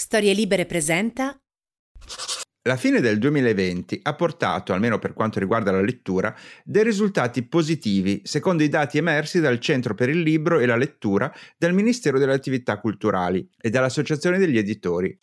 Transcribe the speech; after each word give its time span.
Storie 0.00 0.32
Libere 0.32 0.64
presenta. 0.64 1.38
La 2.62 2.76
fine 2.78 3.02
del 3.02 3.18
2020 3.18 4.00
ha 4.04 4.14
portato, 4.14 4.72
almeno 4.72 4.98
per 4.98 5.12
quanto 5.12 5.38
riguarda 5.38 5.72
la 5.72 5.82
lettura, 5.82 6.34
dei 6.64 6.84
risultati 6.84 7.42
positivi, 7.42 8.22
secondo 8.24 8.62
i 8.62 8.70
dati 8.70 8.96
emersi 8.96 9.40
dal 9.40 9.60
Centro 9.60 9.94
per 9.94 10.08
il 10.08 10.20
Libro 10.22 10.58
e 10.58 10.64
la 10.64 10.76
Lettura 10.76 11.30
del 11.58 11.74
Ministero 11.74 12.18
delle 12.18 12.32
Attività 12.32 12.80
Culturali 12.80 13.46
e 13.60 13.68
dall'Associazione 13.68 14.38
degli 14.38 14.56
Editori. 14.56 15.14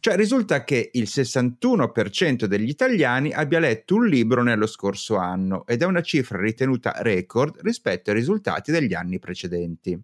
Cioè 0.00 0.16
risulta 0.16 0.64
che 0.64 0.88
il 0.94 1.02
61% 1.02 2.46
degli 2.46 2.70
italiani 2.70 3.34
abbia 3.34 3.58
letto 3.58 3.96
un 3.96 4.06
libro 4.06 4.42
nello 4.42 4.66
scorso 4.66 5.16
anno 5.16 5.66
ed 5.66 5.82
è 5.82 5.84
una 5.84 6.00
cifra 6.00 6.40
ritenuta 6.40 6.94
record 7.00 7.58
rispetto 7.60 8.08
ai 8.08 8.16
risultati 8.16 8.72
degli 8.72 8.94
anni 8.94 9.18
precedenti. 9.18 10.02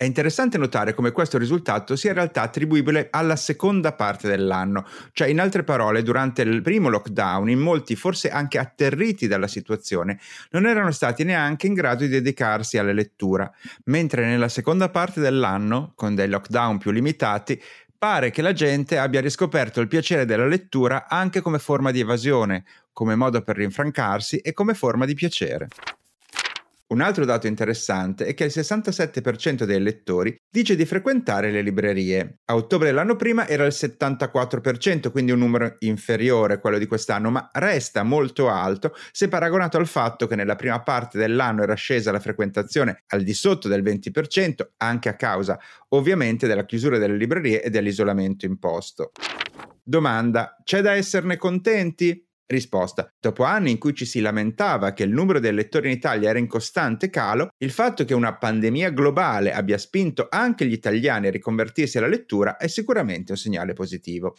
È 0.00 0.04
interessante 0.04 0.58
notare 0.58 0.94
come 0.94 1.10
questo 1.10 1.38
risultato 1.38 1.96
sia 1.96 2.10
in 2.10 2.14
realtà 2.14 2.42
attribuibile 2.42 3.08
alla 3.10 3.34
seconda 3.34 3.94
parte 3.94 4.28
dell'anno, 4.28 4.86
cioè 5.10 5.26
in 5.26 5.40
altre 5.40 5.64
parole 5.64 6.04
durante 6.04 6.42
il 6.42 6.62
primo 6.62 6.88
lockdown 6.88 7.50
in 7.50 7.58
molti 7.58 7.96
forse 7.96 8.30
anche 8.30 8.58
atterriti 8.58 9.26
dalla 9.26 9.48
situazione 9.48 10.20
non 10.50 10.66
erano 10.66 10.92
stati 10.92 11.24
neanche 11.24 11.66
in 11.66 11.74
grado 11.74 12.04
di 12.04 12.10
dedicarsi 12.10 12.78
alla 12.78 12.92
lettura, 12.92 13.52
mentre 13.86 14.24
nella 14.24 14.48
seconda 14.48 14.88
parte 14.88 15.20
dell'anno, 15.20 15.94
con 15.96 16.14
dei 16.14 16.28
lockdown 16.28 16.78
più 16.78 16.92
limitati, 16.92 17.60
pare 17.98 18.30
che 18.30 18.40
la 18.40 18.52
gente 18.52 18.98
abbia 18.98 19.20
riscoperto 19.20 19.80
il 19.80 19.88
piacere 19.88 20.24
della 20.24 20.46
lettura 20.46 21.08
anche 21.08 21.40
come 21.40 21.58
forma 21.58 21.90
di 21.90 21.98
evasione, 21.98 22.64
come 22.92 23.16
modo 23.16 23.42
per 23.42 23.56
rinfrancarsi 23.56 24.36
e 24.36 24.52
come 24.52 24.74
forma 24.74 25.06
di 25.06 25.14
piacere. 25.14 25.66
Un 26.90 27.02
altro 27.02 27.26
dato 27.26 27.46
interessante 27.46 28.24
è 28.24 28.32
che 28.32 28.44
il 28.44 28.50
67% 28.54 29.64
dei 29.64 29.78
lettori 29.78 30.34
dice 30.50 30.74
di 30.74 30.86
frequentare 30.86 31.50
le 31.50 31.60
librerie. 31.60 32.38
A 32.46 32.54
ottobre 32.54 32.88
dell'anno 32.88 33.14
prima 33.14 33.46
era 33.46 33.66
il 33.66 33.74
74%, 33.76 35.10
quindi 35.10 35.32
un 35.32 35.40
numero 35.40 35.76
inferiore 35.80 36.54
a 36.54 36.58
quello 36.58 36.78
di 36.78 36.86
quest'anno, 36.86 37.30
ma 37.30 37.50
resta 37.52 38.04
molto 38.04 38.48
alto 38.48 38.94
se 39.12 39.28
paragonato 39.28 39.76
al 39.76 39.86
fatto 39.86 40.26
che 40.26 40.34
nella 40.34 40.56
prima 40.56 40.82
parte 40.82 41.18
dell'anno 41.18 41.62
era 41.62 41.74
scesa 41.74 42.10
la 42.10 42.20
frequentazione 42.20 43.02
al 43.08 43.22
di 43.22 43.34
sotto 43.34 43.68
del 43.68 43.82
20%, 43.82 44.68
anche 44.78 45.10
a 45.10 45.14
causa 45.14 45.58
ovviamente 45.88 46.46
della 46.46 46.64
chiusura 46.64 46.96
delle 46.96 47.18
librerie 47.18 47.62
e 47.62 47.68
dell'isolamento 47.68 48.46
imposto. 48.46 49.12
Domanda: 49.82 50.56
c'è 50.64 50.80
da 50.80 50.94
esserne 50.94 51.36
contenti? 51.36 52.27
Risposta. 52.50 53.12
Dopo 53.20 53.44
anni 53.44 53.72
in 53.72 53.78
cui 53.78 53.94
ci 53.94 54.06
si 54.06 54.20
lamentava 54.20 54.94
che 54.94 55.02
il 55.02 55.10
numero 55.10 55.38
dei 55.38 55.52
lettori 55.52 55.88
in 55.90 55.96
Italia 55.96 56.30
era 56.30 56.38
in 56.38 56.46
costante 56.46 57.10
calo, 57.10 57.50
il 57.58 57.70
fatto 57.70 58.06
che 58.06 58.14
una 58.14 58.34
pandemia 58.36 58.88
globale 58.88 59.52
abbia 59.52 59.76
spinto 59.76 60.28
anche 60.30 60.64
gli 60.64 60.72
italiani 60.72 61.26
a 61.26 61.30
riconvertirsi 61.30 61.98
alla 61.98 62.06
lettura 62.06 62.56
è 62.56 62.66
sicuramente 62.66 63.32
un 63.32 63.36
segnale 63.36 63.74
positivo. 63.74 64.34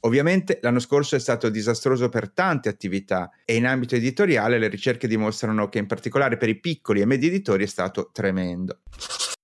Ovviamente 0.00 0.58
l'anno 0.60 0.80
scorso 0.80 1.14
è 1.14 1.20
stato 1.20 1.48
disastroso 1.48 2.08
per 2.08 2.32
tante 2.32 2.68
attività 2.68 3.30
e 3.44 3.54
in 3.54 3.64
ambito 3.64 3.94
editoriale 3.94 4.58
le 4.58 4.68
ricerche 4.68 5.06
dimostrano 5.06 5.68
che 5.68 5.78
in 5.78 5.86
particolare 5.86 6.36
per 6.36 6.48
i 6.48 6.58
piccoli 6.58 7.00
e 7.00 7.06
medi 7.06 7.28
editori 7.28 7.62
è 7.62 7.68
stato 7.68 8.10
tremendo. 8.12 8.80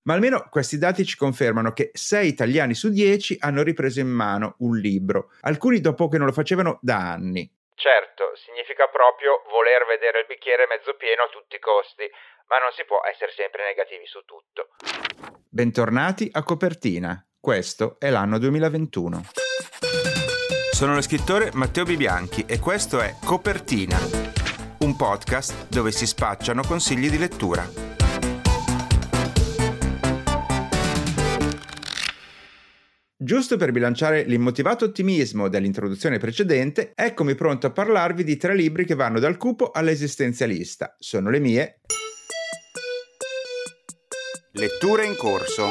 Ma 0.03 0.13
almeno 0.13 0.45
questi 0.49 0.77
dati 0.77 1.05
ci 1.05 1.15
confermano 1.15 1.71
che 1.71 1.91
6 1.93 2.27
italiani 2.27 2.73
su 2.73 2.89
10 2.89 3.37
hanno 3.39 3.63
ripreso 3.63 4.01
in 4.01 4.09
mano 4.09 4.55
un 4.59 4.77
libro, 4.77 5.31
alcuni 5.41 5.79
dopo 5.79 6.09
che 6.09 6.17
non 6.17 6.27
lo 6.27 6.33
facevano 6.33 6.79
da 6.81 7.11
anni. 7.11 7.49
Certo, 7.75 8.35
significa 8.35 8.87
proprio 8.87 9.43
voler 9.49 9.85
vedere 9.85 10.19
il 10.21 10.25
bicchiere 10.25 10.67
mezzo 10.67 10.95
pieno 10.95 11.23
a 11.23 11.29
tutti 11.29 11.55
i 11.55 11.59
costi, 11.59 12.09
ma 12.47 12.59
non 12.59 12.71
si 12.71 12.85
può 12.85 13.01
essere 13.03 13.31
sempre 13.31 13.63
negativi 13.63 14.05
su 14.05 14.21
tutto. 14.25 14.69
Bentornati 15.49 16.29
a 16.31 16.43
Copertina. 16.43 17.25
Questo 17.39 17.97
è 17.99 18.09
l'anno 18.09 18.37
2021. 18.37 19.21
Sono 20.71 20.95
lo 20.95 21.01
scrittore 21.01 21.51
Matteo 21.53 21.83
Bibianchi 21.83 22.45
e 22.47 22.59
questo 22.59 22.99
è 22.99 23.15
Copertina, 23.23 23.97
un 24.79 24.95
podcast 24.95 25.67
dove 25.69 25.91
si 25.91 26.07
spacciano 26.07 26.63
consigli 26.65 27.09
di 27.09 27.17
lettura. 27.17 28.02
Giusto 33.23 33.55
per 33.55 33.71
bilanciare 33.71 34.23
l'immotivato 34.23 34.83
ottimismo 34.83 35.47
dell'introduzione 35.47 36.17
precedente, 36.17 36.91
eccomi 36.93 37.35
pronto 37.35 37.67
a 37.67 37.71
parlarvi 37.71 38.21
di 38.21 38.35
tre 38.35 38.53
libri 38.53 38.83
che 38.83 38.95
vanno 38.95 39.17
dal 39.17 39.37
cupo 39.37 39.71
all'esistenzialista. 39.71 40.93
Sono 40.99 41.29
le 41.29 41.39
mie 41.39 41.79
letture 44.51 45.05
in 45.05 45.15
corso. 45.15 45.69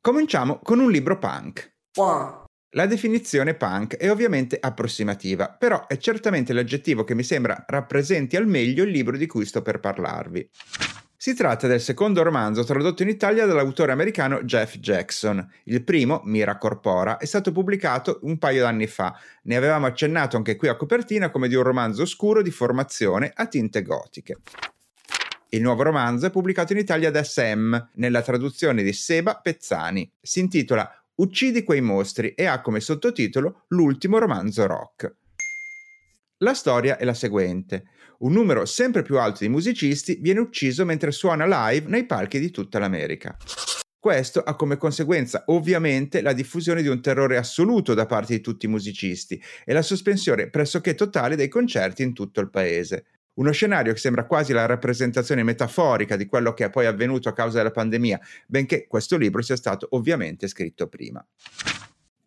Cominciamo 0.00 0.60
con 0.62 0.78
un 0.78 0.88
libro 0.88 1.18
punk. 1.18 1.78
La 2.76 2.86
definizione 2.86 3.54
punk 3.54 3.96
è 3.96 4.08
ovviamente 4.08 4.58
approssimativa, 4.60 5.48
però 5.48 5.88
è 5.88 5.96
certamente 5.96 6.52
l'aggettivo 6.52 7.02
che 7.02 7.16
mi 7.16 7.24
sembra 7.24 7.64
rappresenti 7.66 8.36
al 8.36 8.46
meglio 8.46 8.84
il 8.84 8.90
libro 8.90 9.16
di 9.16 9.26
cui 9.26 9.44
sto 9.44 9.60
per 9.60 9.80
parlarvi. 9.80 10.48
Si 11.26 11.34
tratta 11.34 11.66
del 11.66 11.80
secondo 11.80 12.22
romanzo 12.22 12.62
tradotto 12.62 13.02
in 13.02 13.08
Italia 13.08 13.46
dall'autore 13.46 13.90
americano 13.90 14.44
Jeff 14.44 14.76
Jackson. 14.76 15.44
Il 15.64 15.82
primo, 15.82 16.20
Mira 16.22 16.56
Corpora, 16.56 17.16
è 17.16 17.24
stato 17.24 17.50
pubblicato 17.50 18.20
un 18.22 18.38
paio 18.38 18.62
d'anni 18.62 18.86
fa. 18.86 19.18
Ne 19.42 19.56
avevamo 19.56 19.86
accennato 19.86 20.36
anche 20.36 20.54
qui 20.54 20.68
a 20.68 20.76
copertina 20.76 21.30
come 21.30 21.48
di 21.48 21.56
un 21.56 21.64
romanzo 21.64 22.02
oscuro 22.02 22.42
di 22.42 22.52
formazione 22.52 23.32
a 23.34 23.48
tinte 23.48 23.82
gotiche. 23.82 24.36
Il 25.48 25.62
nuovo 25.62 25.82
romanzo 25.82 26.26
è 26.26 26.30
pubblicato 26.30 26.74
in 26.74 26.78
Italia 26.78 27.10
da 27.10 27.24
Sam, 27.24 27.88
nella 27.94 28.22
traduzione 28.22 28.84
di 28.84 28.92
Seba 28.92 29.40
Pezzani. 29.42 30.08
Si 30.20 30.38
intitola 30.38 30.88
Uccidi 31.16 31.64
quei 31.64 31.80
mostri 31.80 32.34
e 32.34 32.44
ha 32.44 32.60
come 32.60 32.78
sottotitolo 32.78 33.64
L'ultimo 33.70 34.18
romanzo 34.18 34.64
rock. 34.64 35.12
La 36.38 36.54
storia 36.54 36.98
è 36.98 37.04
la 37.04 37.14
seguente. 37.14 37.86
Un 38.18 38.32
numero 38.32 38.64
sempre 38.64 39.02
più 39.02 39.18
alto 39.18 39.40
di 39.40 39.48
musicisti 39.48 40.18
viene 40.20 40.40
ucciso 40.40 40.84
mentre 40.86 41.10
suona 41.10 41.44
live 41.46 41.88
nei 41.88 42.06
palchi 42.06 42.38
di 42.38 42.50
tutta 42.50 42.78
l'America. 42.78 43.36
Questo 43.98 44.40
ha 44.40 44.54
come 44.54 44.76
conseguenza 44.76 45.42
ovviamente 45.46 46.22
la 46.22 46.32
diffusione 46.32 46.80
di 46.80 46.88
un 46.88 47.02
terrore 47.02 47.36
assoluto 47.36 47.92
da 47.92 48.06
parte 48.06 48.34
di 48.34 48.40
tutti 48.40 48.66
i 48.66 48.68
musicisti 48.68 49.42
e 49.64 49.72
la 49.72 49.82
sospensione 49.82 50.48
pressoché 50.48 50.94
totale 50.94 51.36
dei 51.36 51.48
concerti 51.48 52.02
in 52.02 52.14
tutto 52.14 52.40
il 52.40 52.48
paese. 52.48 53.06
Uno 53.34 53.50
scenario 53.50 53.92
che 53.92 53.98
sembra 53.98 54.24
quasi 54.24 54.54
la 54.54 54.64
rappresentazione 54.64 55.42
metaforica 55.42 56.16
di 56.16 56.24
quello 56.24 56.54
che 56.54 56.66
è 56.66 56.70
poi 56.70 56.86
avvenuto 56.86 57.28
a 57.28 57.34
causa 57.34 57.58
della 57.58 57.70
pandemia, 57.70 58.18
benché 58.46 58.86
questo 58.86 59.18
libro 59.18 59.42
sia 59.42 59.56
stato 59.56 59.88
ovviamente 59.90 60.48
scritto 60.48 60.86
prima. 60.86 61.22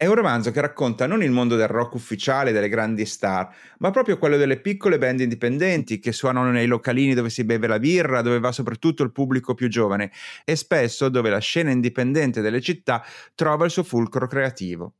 È 0.01 0.05
un 0.05 0.15
romanzo 0.15 0.51
che 0.51 0.61
racconta 0.61 1.07
non 1.07 1.23
il 1.23 1.29
mondo 1.29 1.57
del 1.57 1.67
rock 1.67 1.95
ufficiale 1.95 2.53
delle 2.53 2.69
grandi 2.69 3.05
star, 3.05 3.53
ma 3.79 3.91
proprio 3.91 4.17
quello 4.17 4.37
delle 4.37 4.61
piccole 4.61 4.97
band 4.97 5.19
indipendenti 5.19 5.99
che 5.99 6.13
suonano 6.13 6.51
nei 6.51 6.67
localini 6.67 7.13
dove 7.13 7.29
si 7.29 7.43
beve 7.43 7.67
la 7.67 7.79
birra, 7.79 8.21
dove 8.21 8.39
va 8.39 8.53
soprattutto 8.53 9.03
il 9.03 9.11
pubblico 9.11 9.55
più 9.55 9.67
giovane 9.67 10.09
e 10.45 10.55
spesso 10.55 11.09
dove 11.09 11.29
la 11.29 11.39
scena 11.39 11.71
indipendente 11.71 12.39
delle 12.39 12.61
città 12.61 13.03
trova 13.35 13.65
il 13.65 13.71
suo 13.71 13.83
fulcro 13.83 14.25
creativo. 14.25 14.93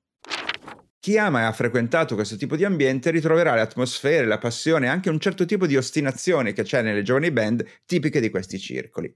Chi 1.00 1.18
ama 1.18 1.40
e 1.40 1.44
ha 1.44 1.54
frequentato 1.54 2.16
questo 2.16 2.36
tipo 2.36 2.58
di 2.58 2.66
ambiente 2.66 3.10
ritroverà 3.10 3.56
le 3.56 3.62
atmosfere, 3.62 4.26
la 4.26 4.38
passione 4.38 4.88
e 4.88 4.90
anche 4.90 5.10
un 5.10 5.22
certo 5.22 5.46
tipo 5.46 5.66
di 5.66 5.78
ostinazione 5.78 6.52
che 6.52 6.64
c'è 6.64 6.82
nelle 6.82 7.04
giovani 7.04 7.32
band 7.32 7.66
tipiche 7.86 8.20
di 8.20 8.30
questi 8.30 8.60
circoli. 8.60 9.16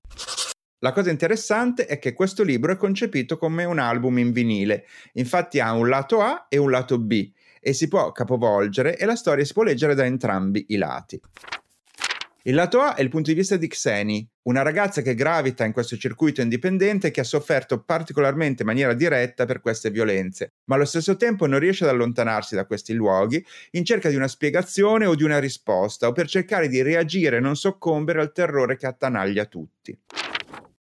La 0.83 0.91
cosa 0.91 1.11
interessante 1.11 1.85
è 1.85 1.97
che 1.97 2.11
questo 2.11 2.43
libro 2.43 2.73
è 2.73 2.75
concepito 2.75 3.37
come 3.37 3.63
un 3.63 3.79
album 3.79 4.17
in 4.17 4.33
vinile, 4.33 4.85
infatti 5.13 5.61
ha 5.61 5.71
un 5.71 5.87
lato 5.87 6.19
A 6.19 6.47
e 6.49 6.57
un 6.57 6.69
lato 6.69 6.99
B 6.99 7.31
e 7.61 7.71
si 7.71 7.87
può 7.87 8.11
capovolgere 8.11 8.97
e 8.97 9.05
la 9.05 9.15
storia 9.15 9.45
si 9.45 9.53
può 9.53 9.63
leggere 9.63 9.95
da 9.95 10.03
entrambi 10.03 10.65
i 10.69 10.75
lati. 10.75 11.17
Il 12.41 12.55
lato 12.55 12.81
A 12.81 12.95
è 12.95 13.01
il 13.01 13.07
punto 13.07 13.29
di 13.29 13.37
vista 13.37 13.55
di 13.55 13.69
Xeni, 13.69 14.27
una 14.41 14.61
ragazza 14.61 15.01
che 15.01 15.15
gravita 15.15 15.63
in 15.63 15.71
questo 15.71 15.95
circuito 15.95 16.41
indipendente 16.41 17.11
che 17.11 17.21
ha 17.21 17.23
sofferto 17.23 17.81
particolarmente 17.81 18.63
in 18.63 18.67
maniera 18.67 18.93
diretta 18.93 19.45
per 19.45 19.61
queste 19.61 19.89
violenze, 19.89 20.55
ma 20.65 20.75
allo 20.75 20.83
stesso 20.83 21.15
tempo 21.15 21.45
non 21.45 21.59
riesce 21.59 21.85
ad 21.85 21.91
allontanarsi 21.91 22.55
da 22.55 22.65
questi 22.65 22.91
luoghi 22.91 23.41
in 23.71 23.85
cerca 23.85 24.09
di 24.09 24.17
una 24.17 24.27
spiegazione 24.27 25.05
o 25.05 25.15
di 25.15 25.23
una 25.23 25.39
risposta 25.39 26.09
o 26.09 26.11
per 26.11 26.27
cercare 26.27 26.67
di 26.67 26.81
reagire 26.81 27.37
e 27.37 27.39
non 27.39 27.55
soccombere 27.55 28.19
al 28.19 28.33
terrore 28.33 28.75
che 28.75 28.85
attanaglia 28.85 29.45
tutti. 29.45 29.97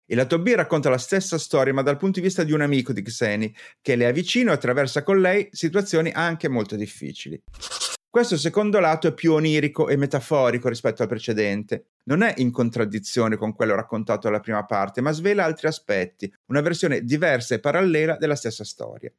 Il 0.07 0.17
lato 0.17 0.39
B 0.39 0.53
racconta 0.55 0.91
la 0.91 0.99
stessa 0.99 1.39
storia, 1.39 1.73
ma 1.73 1.81
dal 1.81 1.97
punto 1.97 2.21
di 2.21 2.27
vista 2.27 2.45
di 2.45 2.53
un 2.53 2.61
amico 2.61 2.93
di 2.93 3.01
Xeni, 3.01 3.55
che 3.81 3.97
le 3.97 4.07
è 4.07 4.13
vicino 4.13 4.51
e 4.51 4.55
attraversa 4.55 5.03
con 5.03 5.21
lei 5.21 5.49
situazioni 5.51 6.11
anche 6.13 6.49
molto 6.49 6.77
difficili. 6.77 7.43
Questo 8.11 8.37
secondo 8.37 8.79
lato 8.79 9.09
è 9.09 9.15
più 9.15 9.33
onirico 9.33 9.89
e 9.89 9.97
metaforico 9.97 10.69
rispetto 10.69 11.03
al 11.03 11.09
precedente. 11.09 11.87
Non 12.05 12.23
è 12.23 12.35
in 12.37 12.53
contraddizione 12.53 13.37
con 13.37 13.55
quello 13.55 13.75
raccontato 13.75 14.29
alla 14.29 14.41
prima 14.41 14.65
parte, 14.67 15.01
ma 15.01 15.11
svela 15.11 15.45
altri 15.45 15.67
aspetti, 15.69 16.33
una 16.47 16.61
versione 16.61 17.03
diversa 17.03 17.55
e 17.55 17.61
parallela 17.61 18.17
della 18.17 18.37
stessa 18.37 18.63
storia. 18.63 19.11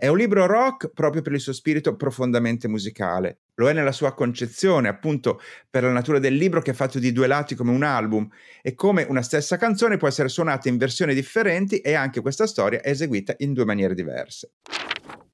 È 0.00 0.06
un 0.06 0.16
libro 0.16 0.46
rock 0.46 0.92
proprio 0.94 1.22
per 1.22 1.32
il 1.32 1.40
suo 1.40 1.52
spirito 1.52 1.96
profondamente 1.96 2.68
musicale. 2.68 3.38
Lo 3.54 3.68
è 3.68 3.72
nella 3.72 3.90
sua 3.90 4.14
concezione, 4.14 4.86
appunto 4.86 5.40
per 5.68 5.82
la 5.82 5.90
natura 5.90 6.20
del 6.20 6.36
libro 6.36 6.62
che 6.62 6.70
è 6.70 6.74
fatto 6.74 7.00
di 7.00 7.10
due 7.10 7.26
lati 7.26 7.56
come 7.56 7.72
un 7.72 7.82
album 7.82 8.28
e 8.62 8.76
come 8.76 9.04
una 9.08 9.22
stessa 9.22 9.56
canzone 9.56 9.96
può 9.96 10.06
essere 10.06 10.28
suonata 10.28 10.68
in 10.68 10.76
versioni 10.76 11.14
differenti 11.14 11.80
e 11.80 11.94
anche 11.94 12.20
questa 12.20 12.46
storia 12.46 12.80
è 12.80 12.90
eseguita 12.90 13.34
in 13.38 13.52
due 13.52 13.64
maniere 13.64 13.94
diverse. 13.94 14.52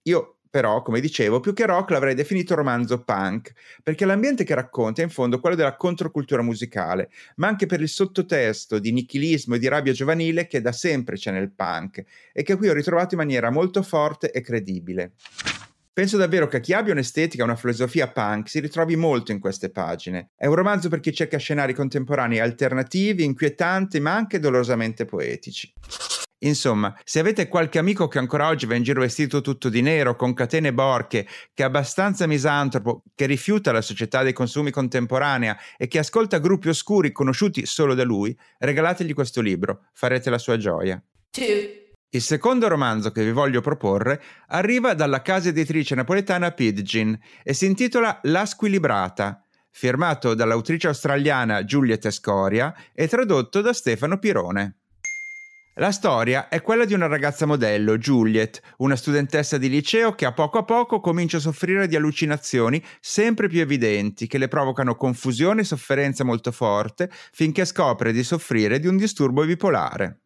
Io 0.05 0.39
però, 0.55 0.83
come 0.83 1.01
dicevo, 1.01 1.41
più 1.41 1.53
che 1.53 1.67
rock 1.67 1.91
l'avrei 1.91 2.15
definito 2.15 2.55
romanzo 2.55 3.03
punk, 3.03 3.55
perché 3.83 4.05
l'ambiente 4.05 4.45
che 4.45 4.55
racconta 4.55 5.01
è 5.01 5.05
in 5.05 5.11
fondo 5.11 5.41
quello 5.41 5.57
della 5.57 5.75
controcultura 5.75 6.43
musicale, 6.43 7.11
ma 7.39 7.49
anche 7.49 7.67
per 7.67 7.81
il 7.81 7.89
sottotesto 7.89 8.79
di 8.79 8.93
nichilismo 8.93 9.57
e 9.57 9.59
di 9.59 9.67
rabbia 9.67 9.93
giovanile 9.93 10.47
che 10.47 10.61
da 10.61 10.71
sempre 10.71 11.17
c'è 11.17 11.33
nel 11.33 11.51
punk 11.51 12.05
e 12.33 12.45
che 12.45 12.55
qui 12.55 12.69
ho 12.69 12.73
ritrovato 12.73 13.15
in 13.15 13.21
maniera 13.23 13.51
molto 13.51 13.83
forte 13.83 14.31
e 14.31 14.43
credibile. 14.43 15.15
Penso 15.93 16.17
davvero 16.17 16.47
che 16.47 16.61
chi 16.61 16.73
abbia 16.73 16.93
un'estetica 16.93 17.43
e 17.43 17.47
una 17.47 17.57
filosofia 17.57 18.07
punk 18.07 18.49
si 18.49 18.61
ritrovi 18.61 18.95
molto 18.95 19.33
in 19.33 19.41
queste 19.41 19.71
pagine. 19.71 20.31
È 20.37 20.47
un 20.47 20.55
romanzo 20.55 20.89
per 20.89 21.01
chi 21.01 21.13
cerca 21.13 21.37
scenari 21.37 21.75
contemporanei 21.75 22.39
alternativi, 22.39 23.25
inquietanti, 23.25 23.99
ma 23.99 24.15
anche 24.15 24.39
dolorosamente 24.39 25.05
poetici. 25.05 25.73
Insomma, 26.45 26.95
se 27.05 27.21
avete 27.21 27.49
qualche 27.49 27.79
amico 27.79 28.07
che 28.07 28.19
ancora 28.19 28.49
oggi 28.49 28.67
va 28.67 28.75
in 28.75 28.83
giro 28.83 29.01
vestito 29.01 29.41
tutto 29.41 29.69
di 29.69 29.81
nero, 29.81 30.15
con 30.15 30.35
catene 30.35 30.73
borche, 30.73 31.27
che 31.55 31.63
è 31.63 31.67
abbastanza 31.67 32.27
misantropo, 32.27 33.03
che 33.15 33.27
rifiuta 33.27 33.73
la 33.73 33.81
società 33.81 34.23
dei 34.23 34.33
consumi 34.33 34.71
contemporanea 34.71 35.57
e 35.77 35.89
che 35.89 35.99
ascolta 35.99 36.39
gruppi 36.39 36.69
oscuri 36.69 37.13
conosciuti 37.13 37.65
solo 37.65 37.95
da 37.95 38.05
lui, 38.05 38.37
regalategli 38.59 39.15
questo 39.15 39.41
libro, 39.41 39.87
farete 39.93 40.29
la 40.29 40.39
sua 40.39 40.57
gioia. 40.57 41.03
Two. 41.31 41.83
Il 42.11 42.23
secondo 42.23 42.69
romanzo 42.69 43.11
che 43.11 43.25
vi 43.25 43.33
voglio 43.33 43.61
proporre 43.61 44.23
arriva 44.49 44.95
dalla 44.95 45.23
casa 45.23 45.49
editrice 45.49 45.97
napoletana 45.97 46.53
Pidgin 46.53 47.19
e 47.43 47.55
si 47.55 47.67
intitola 47.67 48.21
La 48.25 48.47
squilibrata, 48.47 49.43
firmato 49.71 50.35
dall'autrice 50.35 50.87
australiana 50.89 51.65
Giulietta 51.65 52.13
Scoria 52.13 52.73
e 52.93 53.09
tradotto 53.09 53.61
da 53.63 53.73
Stefano 53.73 54.19
Pirone. 54.19 54.77
La 55.79 55.91
storia 55.91 56.47
è 56.47 56.63
quella 56.63 56.85
di 56.85 56.95
una 56.95 57.09
ragazza 57.09 57.47
modello, 57.47 57.99
Juliet, 57.99 58.61
una 58.77 58.95
studentessa 58.95 59.59
di 59.59 59.69
liceo 59.69 60.15
che 60.15 60.25
a 60.25 60.33
poco 60.33 60.59
a 60.59 60.63
poco 60.63 61.01
comincia 61.01 61.39
a 61.39 61.41
soffrire 61.41 61.89
di 61.89 61.97
allucinazioni 61.97 62.81
sempre 63.01 63.49
più 63.49 63.61
evidenti 63.61 64.29
che 64.29 64.39
le 64.39 64.47
provocano 64.47 64.95
confusione 64.95 65.63
e 65.63 65.65
sofferenza 65.65 66.23
molto 66.23 66.53
forte 66.53 67.11
finché 67.11 67.65
scopre 67.65 68.13
di 68.13 68.23
soffrire 68.23 68.79
di 68.79 68.87
un 68.87 68.97
disturbo 68.97 69.45
bipolare. 69.45 70.21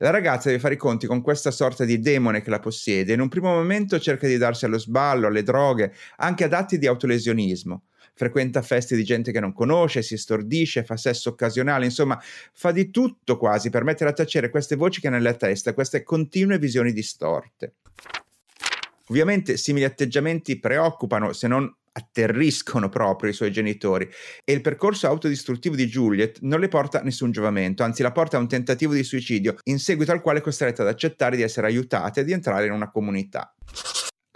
La 0.00 0.10
ragazza 0.10 0.50
deve 0.50 0.60
fare 0.60 0.74
i 0.74 0.76
conti 0.76 1.06
con 1.06 1.22
questa 1.22 1.50
sorta 1.50 1.86
di 1.86 1.98
demone 1.98 2.42
che 2.42 2.50
la 2.50 2.60
possiede 2.60 3.12
e 3.12 3.14
in 3.14 3.22
un 3.22 3.28
primo 3.28 3.48
momento 3.48 3.98
cerca 3.98 4.26
di 4.26 4.36
darsi 4.36 4.66
allo 4.66 4.78
sballo, 4.78 5.28
alle 5.28 5.42
droghe, 5.44 5.94
anche 6.16 6.44
ad 6.44 6.52
atti 6.52 6.76
di 6.76 6.86
autolesionismo 6.86 7.84
frequenta 8.18 8.62
feste 8.62 8.96
di 8.96 9.04
gente 9.04 9.30
che 9.30 9.38
non 9.38 9.52
conosce, 9.52 10.02
si 10.02 10.18
stordisce, 10.18 10.82
fa 10.82 10.96
sesso 10.96 11.30
occasionale, 11.30 11.84
insomma, 11.84 12.20
fa 12.52 12.72
di 12.72 12.90
tutto 12.90 13.38
quasi 13.38 13.70
per 13.70 13.84
mettere 13.84 14.10
a 14.10 14.12
tacere 14.12 14.50
queste 14.50 14.74
voci 14.74 15.00
che 15.00 15.06
ha 15.06 15.10
nella 15.10 15.34
testa, 15.34 15.72
queste 15.72 16.02
continue 16.02 16.58
visioni 16.58 16.92
distorte. 16.92 17.74
Ovviamente 19.06 19.56
simili 19.56 19.84
atteggiamenti 19.84 20.58
preoccupano, 20.58 21.32
se 21.32 21.46
non 21.46 21.72
atterriscono 21.92 22.88
proprio 22.88 23.30
i 23.30 23.34
suoi 23.34 23.50
genitori 23.50 24.08
e 24.44 24.52
il 24.52 24.60
percorso 24.60 25.06
autodistruttivo 25.06 25.74
di 25.74 25.86
Juliet 25.86 26.38
non 26.42 26.60
le 26.60 26.68
porta 26.68 27.00
nessun 27.02 27.30
giovamento, 27.30 27.82
anzi 27.84 28.02
la 28.02 28.12
porta 28.12 28.36
a 28.36 28.40
un 28.40 28.48
tentativo 28.48 28.92
di 28.92 29.02
suicidio 29.04 29.56
in 29.64 29.78
seguito 29.78 30.12
al 30.12 30.20
quale 30.20 30.40
è 30.40 30.42
costretta 30.42 30.82
ad 30.82 30.88
accettare 30.88 31.36
di 31.36 31.42
essere 31.42 31.68
aiutata 31.68 32.20
e 32.20 32.24
di 32.24 32.32
entrare 32.32 32.66
in 32.66 32.72
una 32.72 32.90
comunità. 32.90 33.54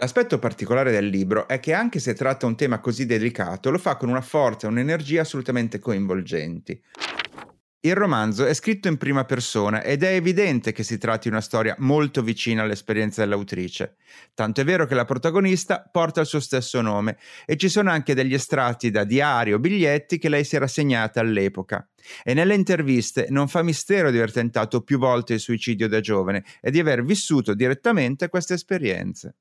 L'aspetto 0.03 0.37
particolare 0.37 0.91
del 0.91 1.07
libro 1.07 1.47
è 1.47 1.61
che 1.61 1.71
anche 1.71 2.01
se 2.01 2.13
tratta 2.13 2.45
un 2.45 2.57
tema 2.57 2.81
così 2.81 3.05
delicato, 3.05 3.71
lo 3.71 3.77
fa 3.77 3.95
con 3.95 4.09
una 4.09 4.19
forza 4.19 4.67
e 4.67 4.69
un'energia 4.69 5.21
assolutamente 5.21 5.79
coinvolgenti. 5.79 6.77
Il 7.85 7.95
romanzo 7.95 8.45
è 8.45 8.53
scritto 8.53 8.89
in 8.89 8.97
prima 8.97 9.23
persona 9.23 9.81
ed 9.81 10.03
è 10.03 10.13
evidente 10.13 10.73
che 10.73 10.83
si 10.83 10.97
tratti 10.97 11.29
di 11.29 11.33
una 11.33 11.41
storia 11.41 11.75
molto 11.79 12.21
vicina 12.21 12.63
all'esperienza 12.63 13.21
dell'autrice. 13.21 13.95
Tanto 14.33 14.59
è 14.59 14.65
vero 14.65 14.85
che 14.85 14.93
la 14.93 15.05
protagonista 15.05 15.89
porta 15.89 16.19
il 16.19 16.27
suo 16.27 16.41
stesso 16.41 16.81
nome 16.81 17.17
e 17.45 17.55
ci 17.55 17.69
sono 17.69 17.89
anche 17.89 18.13
degli 18.13 18.33
estratti 18.33 18.91
da 18.91 19.05
diari 19.05 19.53
o 19.53 19.59
biglietti 19.59 20.17
che 20.17 20.27
lei 20.27 20.43
si 20.43 20.57
era 20.57 20.67
segnata 20.67 21.21
all'epoca. 21.21 21.87
E 22.23 22.33
nelle 22.33 22.55
interviste 22.55 23.27
non 23.29 23.47
fa 23.47 23.63
mistero 23.63 24.11
di 24.11 24.17
aver 24.17 24.33
tentato 24.33 24.81
più 24.81 24.97
volte 24.97 25.35
il 25.35 25.39
suicidio 25.39 25.87
da 25.87 26.01
giovane 26.01 26.43
e 26.59 26.71
di 26.71 26.79
aver 26.79 27.05
vissuto 27.05 27.53
direttamente 27.53 28.27
queste 28.27 28.55
esperienze. 28.55 29.35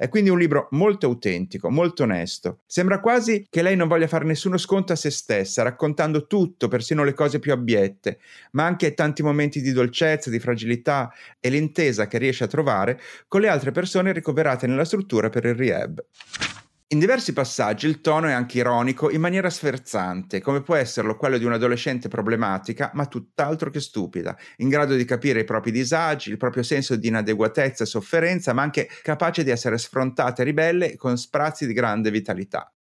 È 0.00 0.08
quindi 0.08 0.30
un 0.30 0.38
libro 0.38 0.68
molto 0.70 1.04
autentico, 1.04 1.68
molto 1.68 2.04
onesto. 2.04 2.60
Sembra 2.64 3.00
quasi 3.00 3.46
che 3.50 3.60
lei 3.60 3.76
non 3.76 3.86
voglia 3.86 4.06
fare 4.06 4.24
nessuno 4.24 4.56
sconto 4.56 4.94
a 4.94 4.96
se 4.96 5.10
stessa, 5.10 5.62
raccontando 5.62 6.26
tutto, 6.26 6.68
persino 6.68 7.04
le 7.04 7.12
cose 7.12 7.38
più 7.38 7.52
abbiette, 7.52 8.18
ma 8.52 8.64
anche 8.64 8.94
tanti 8.94 9.22
momenti 9.22 9.60
di 9.60 9.72
dolcezza, 9.72 10.30
di 10.30 10.38
fragilità 10.38 11.12
e 11.38 11.50
l'intesa 11.50 12.06
che 12.06 12.16
riesce 12.16 12.44
a 12.44 12.46
trovare 12.46 12.98
con 13.28 13.42
le 13.42 13.48
altre 13.48 13.72
persone 13.72 14.14
ricoverate 14.14 14.66
nella 14.66 14.86
struttura 14.86 15.28
per 15.28 15.44
il 15.44 15.54
rehab. 15.54 16.02
In 16.92 16.98
diversi 16.98 17.32
passaggi 17.32 17.86
il 17.86 18.00
tono 18.00 18.26
è 18.26 18.32
anche 18.32 18.58
ironico 18.58 19.10
in 19.10 19.20
maniera 19.20 19.48
sferzante, 19.48 20.40
come 20.40 20.60
può 20.60 20.74
esserlo 20.74 21.14
quello 21.14 21.38
di 21.38 21.44
un'adolescente 21.44 22.08
problematica, 22.08 22.90
ma 22.94 23.06
tutt'altro 23.06 23.70
che 23.70 23.78
stupida, 23.78 24.36
in 24.56 24.68
grado 24.68 24.96
di 24.96 25.04
capire 25.04 25.38
i 25.38 25.44
propri 25.44 25.70
disagi, 25.70 26.30
il 26.30 26.36
proprio 26.36 26.64
senso 26.64 26.96
di 26.96 27.06
inadeguatezza 27.06 27.84
e 27.84 27.86
sofferenza, 27.86 28.52
ma 28.54 28.62
anche 28.62 28.88
capace 29.04 29.44
di 29.44 29.50
essere 29.50 29.78
sfrontata 29.78 30.42
e 30.42 30.44
ribelle 30.44 30.96
con 30.96 31.16
sprazzi 31.16 31.64
di 31.64 31.74
grande 31.74 32.10
vitalità. 32.10 32.74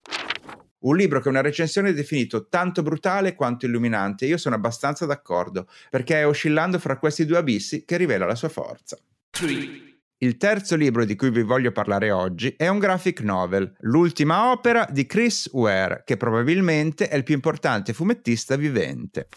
Un 0.84 0.96
libro 0.96 1.20
che 1.20 1.28
una 1.28 1.42
recensione 1.42 1.90
ha 1.90 1.92
definito 1.92 2.48
tanto 2.48 2.80
brutale 2.80 3.34
quanto 3.34 3.66
illuminante, 3.66 4.24
io 4.24 4.38
sono 4.38 4.54
abbastanza 4.54 5.04
d'accordo, 5.04 5.68
perché 5.90 6.20
è 6.20 6.26
oscillando 6.26 6.78
fra 6.78 6.96
questi 6.96 7.26
due 7.26 7.36
abissi 7.36 7.84
che 7.84 7.98
rivela 7.98 8.24
la 8.24 8.36
sua 8.36 8.48
forza. 8.48 8.96
3. 9.32 9.87
Il 10.20 10.36
terzo 10.36 10.74
libro 10.74 11.04
di 11.04 11.14
cui 11.14 11.30
vi 11.30 11.42
voglio 11.42 11.70
parlare 11.70 12.10
oggi 12.10 12.52
è 12.56 12.66
un 12.66 12.80
graphic 12.80 13.20
novel, 13.20 13.72
l'ultima 13.82 14.50
opera 14.50 14.84
di 14.90 15.06
Chris 15.06 15.48
Ware, 15.52 16.02
che 16.04 16.16
probabilmente 16.16 17.06
è 17.06 17.14
il 17.14 17.22
più 17.22 17.36
importante 17.36 17.92
fumettista 17.92 18.56
vivente. 18.56 19.28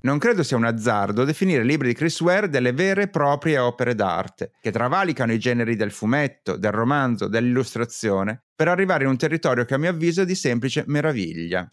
Non 0.00 0.18
credo 0.18 0.42
sia 0.42 0.56
un 0.56 0.64
azzardo 0.64 1.22
definire 1.22 1.62
i 1.62 1.66
libri 1.66 1.86
di 1.86 1.94
Chris 1.94 2.20
Ware 2.22 2.48
delle 2.48 2.72
vere 2.72 3.02
e 3.02 3.08
proprie 3.08 3.58
opere 3.58 3.94
d'arte, 3.94 4.50
che 4.60 4.72
travalicano 4.72 5.32
i 5.32 5.38
generi 5.38 5.76
del 5.76 5.92
fumetto, 5.92 6.56
del 6.56 6.72
romanzo, 6.72 7.28
dell'illustrazione, 7.28 8.42
per 8.56 8.66
arrivare 8.66 9.04
in 9.04 9.10
un 9.10 9.16
territorio 9.16 9.64
che 9.64 9.74
a 9.74 9.78
mio 9.78 9.90
avviso 9.90 10.22
è 10.22 10.26
di 10.26 10.34
semplice 10.34 10.82
meraviglia. 10.88 11.68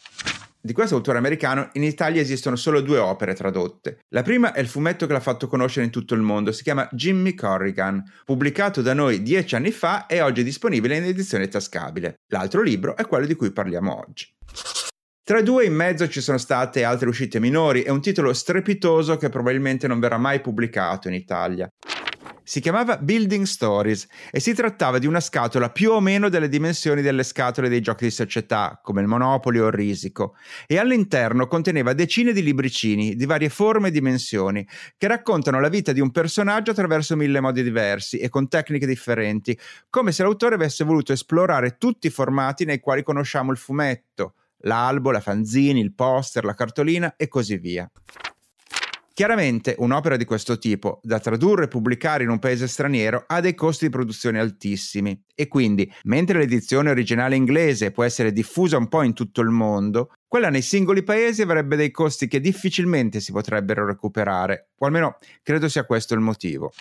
Di 0.62 0.74
questo 0.74 0.96
autore 0.96 1.18
americano 1.18 1.70
in 1.74 1.84
Italia 1.84 2.20
esistono 2.20 2.58
solo 2.58 2.82
due 2.82 2.98
opere 2.98 3.34
tradotte. 3.34 4.00
La 4.10 4.24
prima 4.24 4.52
è 4.52 4.60
il 4.60 4.68
fumetto 4.68 5.07
che 5.07 5.14
l'ha 5.14 5.22
fatto 5.22 5.48
conoscere 5.48 5.86
in 5.86 5.92
tutto 5.92 6.16
il 6.16 6.22
mondo, 6.22 6.52
si 6.52 6.64
chiama 6.64 6.86
Jimmy 6.92 7.33
Corrigan, 7.33 8.04
pubblicato 8.26 8.81
da 8.81 8.94
noi 8.94 9.24
dieci 9.24 9.56
anni 9.56 9.72
fa 9.72 10.06
e 10.06 10.19
oggi 10.19 10.44
disponibile 10.44 10.98
in 10.98 11.06
edizione 11.06 11.48
tascabile. 11.48 12.16
L'altro 12.33 12.62
libro 12.62 12.98
è 12.98 13.06
quello 13.07 13.26
di 13.26 13.36
cui 13.36 13.52
parliamo 13.52 13.98
oggi. 14.06 14.28
Tra 15.24 15.40
i 15.40 15.44
due 15.44 15.64
in 15.64 15.76
mezzo 15.76 16.10
ci 16.10 16.19
sono 16.19 16.38
state 16.38 16.83
altre 16.83 17.07
uscite 17.07 17.40
minori 17.40 17.83
e 17.83 17.92
un 17.92 18.02
titolo 18.02 18.33
strepitoso 18.33 19.16
che 19.16 19.30
probabilmente 19.30 19.88
non 19.88 20.02
verrà 20.02 20.18
mai 20.18 20.42
pubblicato 20.42 21.07
in 21.07 21.14
Italia. 21.14 21.69
Si 22.50 22.62
chiamava 22.62 22.98
Building 22.98 23.46
Stories 23.46 24.08
e 24.32 24.40
si 24.40 24.56
trattava 24.56 24.98
di 24.98 25.06
una 25.06 25.20
scatola 25.20 25.70
più 25.70 25.92
o 25.92 26.00
meno 26.00 26.30
delle 26.30 26.50
dimensioni 26.50 27.04
delle 27.04 27.22
scatole 27.22 27.70
dei 27.70 27.80
giochi 27.80 28.06
di 28.06 28.10
società, 28.10 28.80
come 28.82 29.02
il 29.02 29.08
Monopoli 29.08 29.60
o 29.60 29.68
il 29.68 29.72
Risico, 29.72 30.36
e 30.66 30.80
all'interno 30.80 31.46
conteneva 31.46 31.94
decine 31.94 32.34
di 32.34 32.42
libricini 32.42 33.16
di 33.16 33.26
varie 33.28 33.50
forme 33.50 33.90
e 33.90 33.92
dimensioni, 33.92 34.68
che 34.98 35.06
raccontano 35.06 35.60
la 35.60 35.70
vita 35.70 35.92
di 35.92 36.00
un 36.00 36.10
personaggio 36.10 36.72
attraverso 36.72 37.16
mille 37.16 37.40
modi 37.40 37.62
diversi 37.62 38.18
e 38.18 38.30
con 38.30 38.48
tecniche 38.48 38.88
differenti, 38.88 39.56
come 39.88 40.12
se 40.12 40.24
l'autore 40.24 40.56
avesse 40.56 40.84
voluto 40.84 41.14
esplorare 41.14 41.78
tutti 41.78 42.08
i 42.08 42.10
formati 42.10 42.66
nei 42.66 42.80
quali 42.80 43.04
conosciamo 43.04 43.52
il 43.52 43.60
fumetto, 43.60 44.34
l'albo, 44.62 45.12
la 45.12 45.22
fanzine, 45.22 45.80
il 45.80 45.94
poster, 45.94 46.46
la 46.46 46.56
cartolina 46.56 47.14
e 47.16 47.28
così 47.28 47.58
via. 47.58 47.88
Chiaramente 49.19 49.76
un'opera 49.80 50.16
di 50.16 50.23
questo 50.23 50.57
tipo, 50.57 51.02
da 51.04 51.19
tradurre 51.19 51.66
e 51.66 51.68
pubblicare 51.68 52.23
in 52.23 52.30
un 52.30 52.40
paese 52.40 52.69
straniero, 52.69 53.26
ha 53.28 53.42
dei 53.42 53.54
costi 53.54 53.83
di 53.83 53.92
produzione 53.92 54.40
altissimi 54.40 55.21
e 55.35 55.49
quindi, 55.49 55.94
mentre 56.04 56.40
l'edizione 56.40 56.90
originale 56.90 57.35
inglese 57.35 57.92
può 57.92 58.06
essere 58.06 58.31
diffusa 58.31 58.78
un 58.78 58.88
po' 58.88 59.02
in 59.02 59.11
tutto 59.11 59.42
il 59.42 59.49
mondo, 59.49 60.14
quella 60.26 60.49
nei 60.49 60.61
singoli 60.61 61.04
paesi 61.04 61.42
avrebbe 61.42 61.76
dei 61.76 61.92
costi 61.92 62.30
che 62.30 62.40
difficilmente 62.40 63.19
si 63.19 63.33
potrebbero 63.33 63.85
recuperare, 63.85 64.69
o 64.78 64.85
almeno 64.85 65.18
credo 65.44 65.68
sia 65.68 65.83
questo 65.83 66.14
il 66.14 66.21
motivo. 66.21 66.71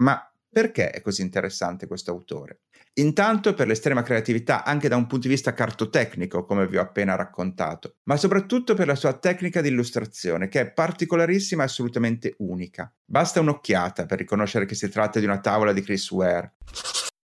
Ma 0.00 0.22
Perché 0.54 0.90
è 0.90 1.00
così 1.00 1.22
interessante 1.22 1.88
questo 1.88 2.12
autore? 2.12 2.60
Intanto 3.00 3.54
per 3.54 3.66
l'estrema 3.66 4.04
creatività 4.04 4.62
anche 4.62 4.86
da 4.86 4.94
un 4.94 5.08
punto 5.08 5.26
di 5.26 5.34
vista 5.34 5.52
cartotecnico, 5.52 6.44
come 6.44 6.68
vi 6.68 6.76
ho 6.76 6.80
appena 6.80 7.16
raccontato, 7.16 7.96
ma 8.04 8.16
soprattutto 8.16 8.74
per 8.74 8.86
la 8.86 8.94
sua 8.94 9.14
tecnica 9.14 9.60
di 9.60 9.70
illustrazione, 9.70 10.46
che 10.46 10.60
è 10.60 10.70
particolarissima 10.70 11.62
e 11.62 11.66
assolutamente 11.66 12.36
unica. 12.38 12.94
Basta 13.04 13.40
un'occhiata 13.40 14.06
per 14.06 14.18
riconoscere 14.18 14.64
che 14.64 14.76
si 14.76 14.88
tratta 14.88 15.18
di 15.18 15.24
una 15.24 15.40
tavola 15.40 15.72
di 15.72 15.82
Chris 15.82 16.08
Ware. 16.12 16.54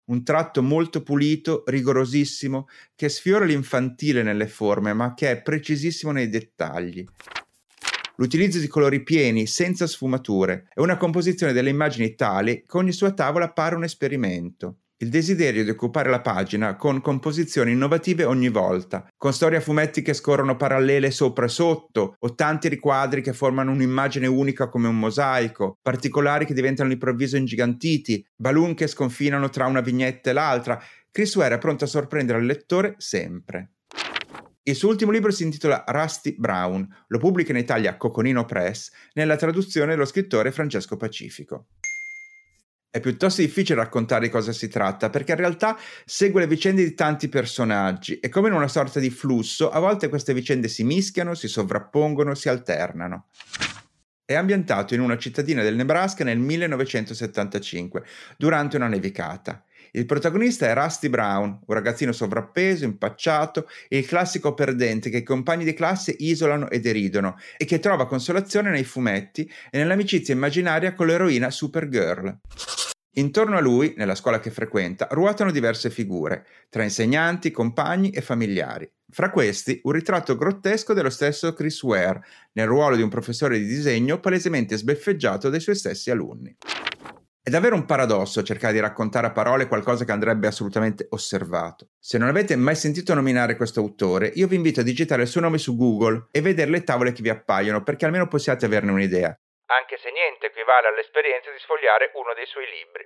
Un 0.06 0.24
tratto 0.24 0.64
molto 0.64 1.04
pulito, 1.04 1.66
rigorosissimo, 1.68 2.70
che 2.96 3.10
sfiora 3.10 3.44
l'infantile 3.44 4.24
nelle 4.24 4.48
forme, 4.48 4.94
ma 4.94 5.14
che 5.14 5.32
è 5.32 5.42
precisissimo 5.42 6.14
nei 6.14 6.30
dettagli 6.30 7.06
l'utilizzo 8.18 8.60
di 8.60 8.68
colori 8.68 9.02
pieni, 9.04 9.48
senza 9.48 9.88
sfumature, 9.88 10.68
e 10.74 10.82
una 10.82 10.98
composizione 10.98 11.54
delle 11.54 11.70
immagini 11.70 12.16
tale 12.16 12.64
che 12.64 12.78
ogni 12.78 12.92
sua 12.92 13.12
tavola 13.12 13.52
pare 13.52 13.76
un 13.76 13.84
esperimento. 13.84 14.78
Il 15.00 15.10
desiderio 15.10 15.64
di 15.64 15.70
occupare 15.70 16.10
la 16.10 16.22
pagina 16.22 16.76
con 16.76 17.02
composizioni 17.02 17.74
innovative 17.74 18.24
ogni 18.24 18.50
volta, 18.50 19.08
con 19.16 19.32
storie 19.32 19.60
a 19.60 19.62
fumetti 19.62 20.02
che 20.02 20.14
scorrono 20.14 20.58
parallele 20.58 21.12
sopra 21.12 21.46
e 21.46 21.50
sotto, 21.50 22.16
o 22.18 22.34
tanti 22.34 22.68
riquadri 22.68 23.22
che 23.22 23.34
formano 23.34 23.72
un'immagine 23.72 24.26
unica 24.26 24.70
come 24.70 24.88
un 24.88 24.98
mosaico, 24.98 25.78
particolari 25.84 26.46
che 26.46 26.56
diventano 26.56 26.88
all'improvviso 26.90 27.38
ingigantiti, 27.38 28.26
balloon 28.36 28.74
che 28.74 28.88
sconfinano 28.88 29.50
tra 29.50 29.68
una 29.68 29.82
vignetta 29.82 30.32
e 30.32 30.34
l'altra. 30.34 30.82
Chris 31.12 31.36
Ware 31.36 31.54
è 31.54 31.60
pronto 31.60 31.84
a 31.84 31.88
sorprendere 31.88 32.40
il 32.40 32.48
lettore 32.48 32.96
sempre. 32.98 33.74
Il 34.68 34.76
suo 34.76 34.90
ultimo 34.90 35.12
libro 35.12 35.32
si 35.32 35.44
intitola 35.44 35.86
Rusty 35.88 36.36
Brown, 36.38 36.86
lo 37.08 37.20
pubblica 37.20 37.54
in 37.54 37.58
Italia 37.58 37.96
Coconino 37.96 38.44
Press, 38.44 38.92
nella 39.14 39.38
traduzione 39.38 39.94
dello 39.94 40.04
scrittore 40.04 40.52
Francesco 40.52 40.98
Pacifico. 40.98 41.68
È 42.90 43.00
piuttosto 43.00 43.40
difficile 43.40 43.80
raccontare 43.80 44.26
di 44.26 44.30
cosa 44.30 44.52
si 44.52 44.68
tratta, 44.68 45.10
perché 45.10 45.32
in 45.32 45.38
realtà 45.38 45.78
segue 46.04 46.42
le 46.42 46.48
vicende 46.48 46.84
di 46.84 46.94
tanti 46.94 47.30
personaggi 47.30 48.20
e 48.20 48.28
come 48.28 48.50
in 48.50 48.56
una 48.56 48.68
sorta 48.68 49.00
di 49.00 49.10
flusso, 49.10 49.70
a 49.70 49.80
volte 49.80 50.10
queste 50.10 50.34
vicende 50.34 50.68
si 50.68 50.84
mischiano, 50.84 51.34
si 51.34 51.48
sovrappongono, 51.48 52.36
si 52.36 52.50
alternano. 52.50 53.28
È 54.26 54.34
ambientato 54.34 54.94
in 54.94 55.00
una 55.00 55.18
cittadina 55.18 55.64
del 55.64 55.78
Nebraska 55.78 56.26
nel 56.26 56.40
1975, 56.40 58.04
durante 58.36 58.76
una 58.76 58.90
nevicata. 58.90 59.64
Il 59.92 60.06
protagonista 60.06 60.68
è 60.68 60.74
Rusty 60.74 61.10
Brown, 61.10 61.60
un 61.66 61.74
ragazzino 61.74 62.12
sovrappeso, 62.12 62.86
impacciato, 62.86 63.68
il 63.90 64.06
classico 64.06 64.54
perdente 64.54 65.10
che 65.10 65.18
i 65.18 65.24
compagni 65.24 65.64
di 65.64 65.74
classe 65.74 66.16
isolano 66.18 66.70
e 66.70 66.80
deridono 66.80 67.38
e 67.58 67.66
che 67.66 67.80
trova 67.80 68.08
consolazione 68.08 68.70
nei 68.70 68.84
fumetti 68.84 69.50
e 69.70 69.78
nell'amicizia 69.78 70.34
immaginaria 70.34 70.94
con 70.94 71.08
l'eroina 71.08 71.50
Supergirl. 71.50 72.40
Intorno 73.18 73.58
a 73.58 73.62
lui, 73.62 73.96
nella 73.98 74.14
scuola 74.14 74.40
che 74.40 74.52
frequenta, 74.52 75.08
ruotano 75.10 75.52
diverse 75.52 75.90
figure, 75.90 76.46
tra 76.70 76.84
insegnanti, 76.84 77.50
compagni 77.50 78.12
e 78.12 78.22
familiari. 78.22 78.88
Fra 79.10 79.32
questi, 79.32 79.80
un 79.84 79.94
ritratto 79.94 80.36
grottesco 80.36 80.94
dello 80.94 81.10
stesso 81.10 81.54
Chris 81.54 81.82
Ware, 81.82 82.22
nel 82.52 82.68
ruolo 82.68 82.96
di 82.96 83.02
un 83.02 83.10
professore 83.10 83.58
di 83.58 83.66
disegno 83.66 84.20
palesemente 84.20 84.78
sbeffeggiato 84.78 85.50
dai 85.50 85.60
suoi 85.60 85.76
stessi 85.76 86.12
alunni. 86.12 86.56
È 87.48 87.50
davvero 87.50 87.76
un 87.76 87.86
paradosso 87.86 88.44
cercare 88.44 88.74
di 88.74 88.82
raccontare 88.82 89.28
a 89.28 89.32
parole 89.32 89.68
qualcosa 89.68 90.04
che 90.04 90.12
andrebbe 90.12 90.48
assolutamente 90.48 91.08
osservato. 91.12 91.92
Se 91.98 92.18
non 92.18 92.28
avete 92.28 92.58
mai 92.58 92.76
sentito 92.76 93.14
nominare 93.14 93.56
questo 93.56 93.80
autore, 93.80 94.34
io 94.36 94.48
vi 94.48 94.58
invito 94.58 94.82
a 94.82 94.84
digitare 94.84 95.22
il 95.22 95.30
suo 95.30 95.40
nome 95.40 95.58
su 95.58 95.78
Google 95.78 96.28
e 96.32 96.42
vedere 96.42 96.70
le 96.70 96.84
tavole 96.84 97.14
che 97.14 97.22
vi 97.22 97.30
appaiono, 97.30 97.84
perché 97.84 98.04
almeno 98.04 98.28
possiate 98.28 98.66
averne 98.66 98.92
un'idea. 98.92 99.30
Anche 99.68 99.98
se 99.98 100.12
niente 100.12 100.48
equivale 100.48 100.90
all'esperienza 100.90 101.50
di 101.50 101.58
sfogliare 101.60 102.12
uno 102.16 102.34
dei 102.36 102.46
suoi 102.48 102.66
libri. 102.66 103.06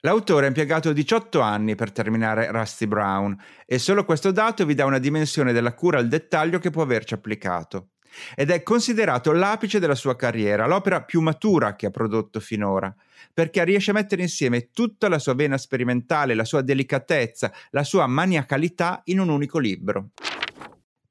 L'autore 0.00 0.46
ha 0.46 0.48
impiegato 0.48 0.90
18 0.94 1.40
anni 1.40 1.74
per 1.74 1.92
terminare 1.92 2.50
Rusty 2.50 2.86
Brown 2.86 3.36
e 3.66 3.78
solo 3.78 4.06
questo 4.06 4.32
dato 4.32 4.64
vi 4.64 4.74
dà 4.74 4.86
una 4.86 4.98
dimensione 4.98 5.52
della 5.52 5.74
cura 5.74 5.98
al 5.98 6.08
dettaglio 6.08 6.58
che 6.58 6.70
può 6.70 6.80
averci 6.80 7.12
applicato 7.12 7.88
ed 8.34 8.50
è 8.50 8.62
considerato 8.62 9.32
l'apice 9.32 9.78
della 9.78 9.94
sua 9.94 10.16
carriera, 10.16 10.66
l'opera 10.66 11.02
più 11.02 11.20
matura 11.20 11.76
che 11.76 11.86
ha 11.86 11.90
prodotto 11.90 12.40
finora, 12.40 12.94
perché 13.32 13.64
riesce 13.64 13.90
a 13.90 13.94
mettere 13.94 14.22
insieme 14.22 14.70
tutta 14.70 15.08
la 15.08 15.18
sua 15.18 15.34
vena 15.34 15.58
sperimentale, 15.58 16.34
la 16.34 16.44
sua 16.44 16.62
delicatezza, 16.62 17.52
la 17.70 17.84
sua 17.84 18.06
maniacalità 18.06 19.02
in 19.04 19.20
un 19.20 19.28
unico 19.28 19.58
libro. 19.58 20.10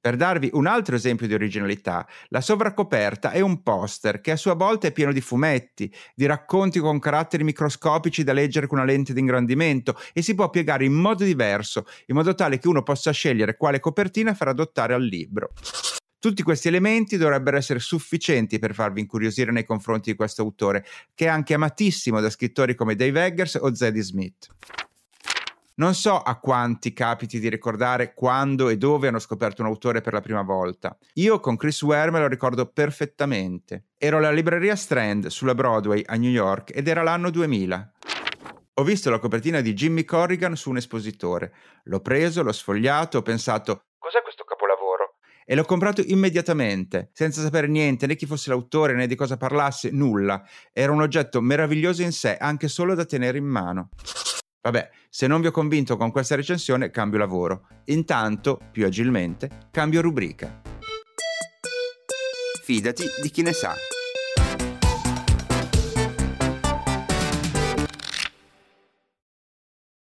Per 0.02 0.16
darvi 0.16 0.50
un 0.54 0.66
altro 0.66 0.96
esempio 0.96 1.28
di 1.28 1.36
originalità, 1.36 2.08
la 2.30 2.42
sovracoperta 2.42 3.30
è 3.30 3.40
un 3.40 3.62
poster 3.62 4.20
che 4.20 4.32
a 4.32 4.36
sua 4.36 4.56
volta 4.56 4.88
è 4.88 4.92
pieno 4.92 5.14
di 5.14 5.22
fumetti, 5.22 5.94
di 6.16 6.26
racconti 6.26 6.80
con 6.80 6.98
caratteri 6.98 7.44
microscopici 7.44 8.24
da 8.24 8.34
leggere 8.34 8.66
con 8.66 8.80
una 8.80 8.88
lente 8.88 9.14
di 9.14 9.20
ingrandimento 9.20 9.96
e 10.12 10.24
si 10.24 10.34
può 10.34 10.50
piegare 10.50 10.86
in 10.86 10.94
modo 10.94 11.24
diverso, 11.24 11.86
in 12.08 12.16
modo 12.16 12.34
tale 12.34 12.58
che 12.58 12.68
uno 12.68 12.82
possa 12.82 13.12
scegliere 13.12 13.56
quale 13.58 13.80
copertina 13.80 14.34
far 14.34 14.48
adottare 14.48 14.96
al 14.96 15.04
libro. 15.04 15.52
Tutti 16.22 16.44
questi 16.44 16.68
elementi 16.68 17.18
dovrebbero 17.18 17.58
essere 17.58 17.80
sufficienti 17.80 18.60
per 18.60 18.76
farvi 18.76 19.00
incuriosire 19.00 19.52
nei 19.52 19.66
confronti 19.66 20.12
di 20.12 20.16
questo 20.16 20.44
autore, 20.44 20.86
che 21.16 21.26
è 21.26 21.28
anche 21.28 21.56
amatissimo 21.56 22.22
da 22.22 22.30
scrittori 22.30 22.76
come 22.76 22.94
Dave 22.94 23.26
Eggers 23.26 23.58
o 23.60 23.74
Zadie 23.74 24.04
Smith. 24.04 24.46
Non 25.78 25.96
so 25.96 26.22
a 26.22 26.38
quanti 26.38 26.94
capiti 26.94 27.40
di 27.40 27.50
ricordare 27.50 28.14
quando 28.14 28.70
e 28.70 28.78
dove 28.78 29.08
hanno 29.08 29.18
scoperto 29.18 29.64
un 29.64 29.70
autore 29.70 30.02
per 30.02 30.14
la 30.14 30.22
prima 30.22 30.44
volta. 30.44 30.96
Io 31.14 31.40
con 31.40 31.56
Chris 31.56 31.82
Ware 31.82 32.12
me 32.12 32.20
lo 32.20 32.28
ricordo 32.28 32.68
perfettamente. 32.68 33.86
Ero 33.98 34.18
alla 34.18 34.30
libreria 34.30 34.76
Strand 34.76 35.26
sulla 35.26 35.56
Broadway 35.56 36.04
a 36.06 36.18
New 36.18 36.30
York 36.30 36.72
ed 36.76 36.88
era 36.88 37.02
l'anno 37.02 37.32
2000. 37.32 37.94
Ho 38.76 38.84
visto 38.84 39.10
la 39.10 39.18
copertina 39.18 39.60
di 39.60 39.74
Jimmy 39.74 40.04
Corrigan 40.04 40.56
su 40.56 40.70
un 40.70 40.78
espositore. 40.78 41.52
L'ho 41.86 42.00
preso, 42.00 42.44
l'ho 42.44 42.52
sfogliato, 42.52 43.18
ho 43.18 43.22
pensato 43.24 43.86
Cos'è 44.12 44.24
questo 44.24 44.41
e 45.52 45.56
l'ho 45.56 45.66
comprato 45.66 46.02
immediatamente, 46.06 47.10
senza 47.12 47.42
sapere 47.42 47.68
niente, 47.68 48.08
né 48.08 48.16
chi 48.16 48.26
fosse 48.26 48.50
l'autore 48.50 48.94
né 48.94 49.06
di 49.06 49.16
cosa 49.16 49.36
parlasse, 49.36 49.92
nulla. 49.92 50.48
Era 50.72 50.94
un 50.94 51.02
oggetto 51.02 51.42
meraviglioso 51.42 52.04
in 52.04 52.14
sé, 52.14 52.38
anche 52.38 52.70
solo 52.70 52.96
da 52.96 53.04
tenere 53.04 53.38
in 53.38 53.44
mano. 53.44 53.90
Vabbè, 54.62 54.90
se 55.10 55.28
non 55.28 55.42
vi 55.42 55.48
ho 55.48 55.52
convinto 55.52 55.98
con 55.98 56.10
questa 56.10 56.36
recensione, 56.36 56.90
cambio 56.90 57.20
lavoro. 57.20 57.68
Intanto, 57.88 58.62
più 58.72 58.86
agilmente, 58.86 59.68
cambio 59.72 60.00
rubrica. 60.00 60.62
Fidati 62.64 63.04
di 63.22 63.30
chi 63.30 63.42
ne 63.42 63.52
sa. 63.52 63.76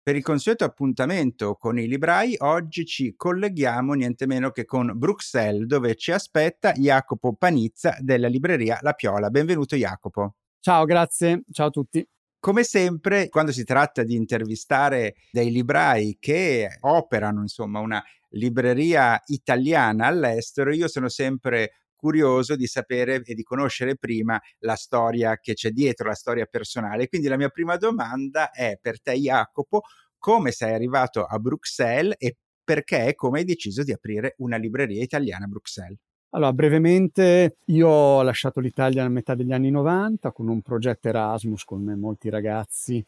Per 0.04 0.16
il 0.16 0.24
consueto 0.24 0.66
appuntamento 0.66 1.54
con 1.54 1.78
i 1.78 1.88
librai, 1.88 2.36
oggi 2.40 2.86
ci 2.86 3.14
colleghiamo 3.16 3.94
niente 3.94 4.26
meno 4.26 4.50
che 4.50 4.66
con 4.66 4.94
Bruxelles, 4.96 5.68
dove 5.68 5.94
ci 5.94 6.12
aspetta 6.12 6.72
Jacopo 6.72 7.36
Panizza 7.36 7.96
della 8.00 8.28
libreria 8.28 8.80
La 8.82 8.94
Piola. 8.94 9.30
Benvenuto 9.30 9.76
Jacopo. 9.76 10.38
Ciao, 10.60 10.86
grazie. 10.86 11.44
Ciao 11.52 11.68
a 11.68 11.70
tutti. 11.70 12.04
Come 12.40 12.64
sempre, 12.64 13.30
quando 13.30 13.52
si 13.52 13.64
tratta 13.64 14.02
di 14.02 14.16
intervistare 14.16 15.18
dei 15.30 15.52
librai 15.52 16.18
che 16.20 16.68
operano, 16.80 17.42
insomma, 17.42 17.80
una 17.80 18.04
libreria 18.30 19.22
italiana 19.28 20.08
all'estero, 20.08 20.74
io 20.74 20.88
sono 20.88 21.10
sempre 21.10 21.81
curioso 22.02 22.56
di 22.56 22.66
sapere 22.66 23.22
e 23.24 23.36
di 23.36 23.44
conoscere 23.44 23.96
prima 23.96 24.42
la 24.60 24.76
storia 24.76 25.38
che 25.38 25.54
c'è 25.54 25.70
dietro, 25.70 26.08
la 26.08 26.16
storia 26.16 26.48
personale. 26.48 27.08
Quindi 27.08 27.28
la 27.28 27.38
mia 27.38 27.50
prima 27.50 27.78
domanda 27.78 28.50
è 28.50 28.80
per 28.82 29.00
te 29.00 29.14
Jacopo, 29.14 29.84
come 30.18 30.52
sei 30.52 30.74
arrivato 30.74 31.24
a 31.24 31.38
Bruxelles 31.38 32.16
e 32.18 32.38
perché 32.64 33.08
e 33.08 33.16
come 33.16 33.40
hai 33.40 33.46
deciso 33.46 33.84
di 33.84 33.92
aprire 33.92 34.34
una 34.38 34.58
libreria 34.58 35.04
italiana 35.04 35.46
a 35.46 35.48
Bruxelles? 35.48 36.00
Allora, 36.34 36.54
brevemente, 36.54 37.58
io 37.66 37.90
ho 37.90 38.22
lasciato 38.24 38.62
l'Italia 38.62 39.04
a 39.04 39.10
metà 39.10 39.36
degli 39.36 39.52
anni 39.52 39.70
90 39.70 40.32
con 40.32 40.48
un 40.48 40.62
progetto 40.62 41.10
Erasmus, 41.10 41.66
come 41.66 41.96
molti 41.96 42.30
ragazzi 42.30 43.06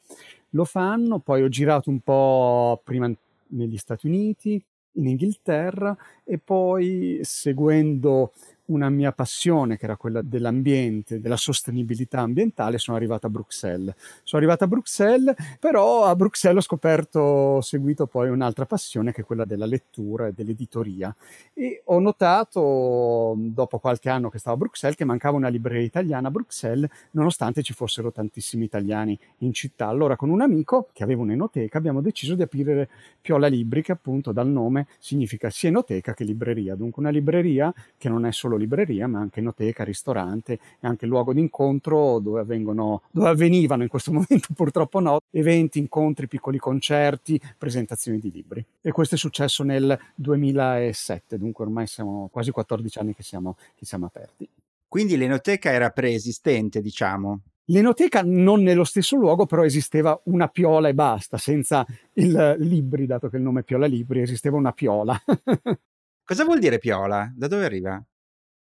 lo 0.50 0.66
fanno, 0.66 1.20
poi 1.20 1.42
ho 1.42 1.48
girato 1.48 1.90
un 1.90 2.02
po' 2.02 2.82
prima 2.84 3.10
negli 3.48 3.78
Stati 3.78 4.08
Uniti, 4.08 4.64
in 4.96 5.08
Inghilterra 5.08 5.96
e 6.24 6.38
poi 6.38 7.20
seguendo 7.22 8.34
una 8.74 8.90
mia 8.90 9.12
passione, 9.12 9.78
che 9.78 9.86
era 9.86 9.98
quella 9.98 10.22
dell'ambiente, 10.22 11.20
della 11.20 11.38
sostenibilità 11.38 12.22
ambientale, 12.22 12.78
sono 12.78 12.98
arrivato 12.98 13.28
a 13.28 13.30
Bruxelles. 13.30 13.94
Sono 14.24 14.42
arrivato 14.42 14.64
a 14.64 14.68
Bruxelles, 14.68 15.36
però 15.60 16.06
a 16.06 16.16
Bruxelles 16.16 16.64
ho 16.64 16.66
scoperto, 16.66 17.20
ho 17.20 17.62
seguito 17.62 18.08
poi 18.08 18.30
un'altra 18.30 18.66
passione 18.66 19.12
che 19.12 19.22
è 19.22 19.24
quella 19.24 19.46
della 19.46 19.66
lettura 19.66 20.28
e 20.28 20.34
dell'editoria. 20.34 21.16
E 21.54 21.82
ho 21.86 22.00
notato, 22.00 23.36
dopo 23.38 23.80
qualche 23.80 24.10
anno 24.10 24.30
che 24.30 24.40
stavo 24.40 24.56
a 24.56 24.60
Bruxelles, 24.60 24.98
che 24.98 25.06
mancava 25.06 25.38
una 25.38 25.50
libreria 25.50 25.86
italiana 25.86 26.28
a 26.28 26.32
Bruxelles, 26.32 26.90
nonostante 27.12 27.62
ci 27.62 27.74
fossero 27.74 28.12
tantissimi 28.12 28.66
italiani 28.66 29.18
in 29.40 29.54
città. 29.54 29.88
Allora, 29.88 30.16
con 30.16 30.30
un 30.30 30.42
amico 30.42 30.90
che 30.92 31.04
aveva 31.04 31.22
un'enoteca, 31.22 31.78
abbiamo 31.78 32.02
deciso 32.02 32.36
di 32.36 32.42
aprire 32.42 32.90
Piola 33.22 33.48
Libri, 33.48 33.82
che 33.82 33.92
appunto 33.92 34.32
dal 34.32 34.48
nome 34.48 34.88
significa 35.00 35.50
sia 35.50 35.70
enoteca 35.70 36.14
che 36.14 36.24
libreria. 36.24 36.76
Dunque, 36.76 37.02
una 37.02 37.12
libreria 37.12 37.74
che 37.98 38.10
non 38.10 38.26
è 38.26 38.32
solo 38.32 38.58
libreria, 38.64 39.08
ma 39.08 39.20
anche 39.20 39.40
enoteca, 39.40 39.84
ristorante 39.84 40.54
e 40.54 40.88
anche 40.88 41.06
luogo 41.06 41.34
d'incontro 41.34 42.20
dove, 42.20 42.42
avvengono, 42.42 43.04
dove 43.12 43.30
avvenivano 43.30 43.84
in 43.84 43.90
questo 43.90 44.12
momento 44.14 44.48
purtroppo 44.54 45.00
no, 45.00 45.20
eventi, 45.32 45.80
incontri, 45.80 46.28
piccoli 46.28 46.58
concerti, 46.58 47.40
presentazioni 47.58 48.20
di 48.20 48.32
libri. 48.32 48.66
E 48.82 48.92
questo 48.92 49.16
è 49.16 49.18
successo 49.18 49.64
nel 49.64 49.98
2007, 50.16 51.38
dunque 51.38 51.66
ormai 51.66 51.88
siamo 51.88 52.30
quasi 52.32 52.52
14 52.52 53.00
anni 53.00 53.16
che 53.16 53.24
siamo, 53.24 53.56
che 53.76 53.86
siamo 53.86 54.06
aperti. 54.06 54.48
Quindi 54.88 55.18
l'enoteca 55.18 55.72
era 55.72 55.90
preesistente, 55.90 56.80
diciamo. 56.80 57.40
L'enoteca 57.68 58.22
non 58.24 58.62
nello 58.62 58.84
stesso 58.84 59.16
luogo, 59.16 59.46
però 59.46 59.64
esisteva 59.64 60.20
una 60.26 60.50
piola 60.50 60.90
e 60.90 60.94
basta, 60.94 61.38
senza 61.38 61.86
il 62.14 62.56
libri, 62.60 63.06
dato 63.06 63.30
che 63.30 63.38
il 63.38 63.42
nome 63.42 63.62
è 63.62 63.64
Piola 63.64 63.86
Libri, 63.86 64.22
esisteva 64.22 64.58
una 64.58 64.74
piola. 64.74 65.20
Cosa 66.26 66.44
vuol 66.44 66.60
dire 66.60 66.78
piola? 66.78 67.32
Da 67.36 67.48
dove 67.48 67.66
arriva? 67.66 68.04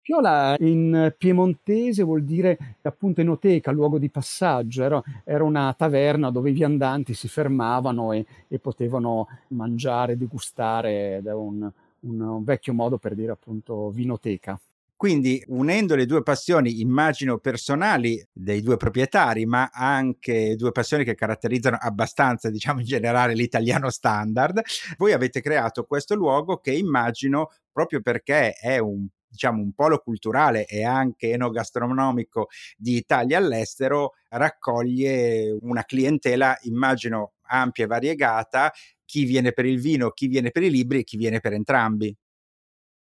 Piola 0.07 0.55
in 0.59 1.13
piemontese 1.17 2.01
vuol 2.01 2.23
dire 2.23 2.77
appunto 2.83 3.19
enoteca, 3.19 3.71
luogo 3.71 3.99
di 3.99 4.09
passaggio, 4.09 4.81
era, 4.81 5.03
era 5.25 5.43
una 5.43 5.73
taverna 5.77 6.31
dove 6.31 6.51
i 6.51 6.53
viandanti 6.53 7.13
si 7.13 7.27
fermavano 7.27 8.13
e, 8.13 8.25
e 8.47 8.57
potevano 8.57 9.27
mangiare, 9.49 10.15
degustare, 10.15 11.17
è 11.21 11.33
un, 11.33 11.69
un 11.99 12.43
vecchio 12.45 12.73
modo 12.73 12.97
per 12.97 13.15
dire 13.15 13.33
appunto 13.33 13.89
vinoteca. 13.89 14.57
Quindi 14.95 15.43
unendo 15.47 15.93
le 15.93 16.05
due 16.05 16.23
passioni, 16.23 16.79
immagino 16.79 17.39
personali 17.39 18.25
dei 18.31 18.61
due 18.61 18.77
proprietari, 18.77 19.45
ma 19.45 19.69
anche 19.73 20.55
due 20.55 20.71
passioni 20.71 21.03
che 21.03 21.15
caratterizzano 21.15 21.75
abbastanza, 21.77 22.49
diciamo 22.49 22.79
in 22.79 22.85
generale, 22.85 23.33
l'italiano 23.33 23.89
standard, 23.89 24.61
voi 24.95 25.11
avete 25.11 25.41
creato 25.41 25.83
questo 25.83 26.15
luogo 26.15 26.59
che 26.59 26.71
immagino 26.71 27.51
proprio 27.73 28.01
perché 28.01 28.53
è 28.53 28.77
un 28.77 29.05
diciamo 29.27 29.61
un 29.61 29.73
polo 29.73 29.99
culturale 29.99 30.65
e 30.65 30.83
anche 30.83 31.31
enogastronomico 31.31 32.47
di 32.77 32.95
Italia 32.95 33.37
all'estero 33.37 34.13
raccoglie 34.29 35.57
una 35.61 35.83
clientela 35.83 36.57
immagino 36.63 37.33
ampia 37.47 37.85
e 37.85 37.87
variegata 37.87 38.71
chi 39.05 39.23
viene 39.23 39.53
per 39.53 39.65
il 39.65 39.79
vino, 39.79 40.11
chi 40.11 40.27
viene 40.27 40.51
per 40.51 40.63
i 40.63 40.69
libri 40.69 40.99
e 40.99 41.03
chi 41.03 41.17
viene 41.17 41.39
per 41.39 41.53
entrambi. 41.53 42.15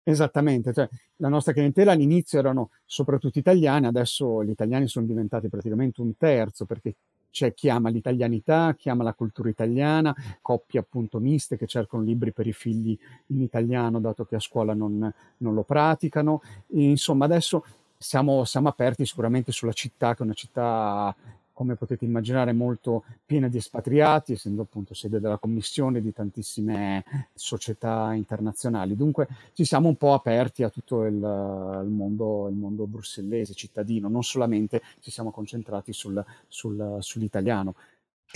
Esattamente, 0.06 0.74
cioè, 0.74 0.86
la 1.16 1.28
nostra 1.28 1.54
clientela 1.54 1.92
all'inizio 1.92 2.38
erano 2.38 2.70
soprattutto 2.84 3.38
italiani, 3.38 3.86
adesso 3.86 4.44
gli 4.44 4.50
italiani 4.50 4.86
sono 4.86 5.06
diventati 5.06 5.48
praticamente 5.48 6.02
un 6.02 6.14
terzo 6.18 6.66
perché 6.66 6.96
c'è 7.34 7.52
chi 7.52 7.68
ama 7.68 7.88
l'italianità, 7.88 8.76
chi 8.78 8.88
ama 8.88 9.02
la 9.02 9.12
cultura 9.12 9.48
italiana, 9.48 10.14
coppie 10.40 10.78
appunto 10.78 11.18
miste 11.18 11.58
che 11.58 11.66
cercano 11.66 12.04
libri 12.04 12.30
per 12.30 12.46
i 12.46 12.52
figli 12.52 12.96
in 13.26 13.42
italiano 13.42 13.98
dato 13.98 14.24
che 14.24 14.36
a 14.36 14.40
scuola 14.40 14.72
non, 14.72 15.12
non 15.38 15.52
lo 15.54 15.64
praticano. 15.64 16.42
E, 16.68 16.90
insomma, 16.90 17.24
adesso 17.24 17.64
siamo, 17.98 18.44
siamo 18.44 18.68
aperti 18.68 19.04
sicuramente 19.04 19.50
sulla 19.50 19.72
città, 19.72 20.14
che 20.14 20.20
è 20.20 20.26
una 20.26 20.32
città 20.32 21.12
come 21.54 21.76
potete 21.76 22.04
immaginare, 22.04 22.52
molto 22.52 23.04
piena 23.24 23.48
di 23.48 23.56
espatriati, 23.56 24.32
essendo 24.32 24.62
appunto 24.62 24.92
sede 24.92 25.20
della 25.20 25.38
commissione 25.38 26.02
di 26.02 26.12
tantissime 26.12 27.04
società 27.32 28.12
internazionali. 28.12 28.96
Dunque 28.96 29.28
ci 29.54 29.64
siamo 29.64 29.88
un 29.88 29.96
po' 29.96 30.12
aperti 30.12 30.62
a 30.64 30.68
tutto 30.68 31.04
il, 31.04 31.14
il, 31.14 31.90
mondo, 31.90 32.48
il 32.48 32.56
mondo, 32.56 32.86
brussellese, 32.86 33.54
cittadino, 33.54 34.08
non 34.08 34.22
solamente 34.22 34.82
ci 35.00 35.10
siamo 35.10 35.30
concentrati 35.30 35.92
sul, 35.92 36.22
sul, 36.48 36.98
sull'italiano. 37.00 37.74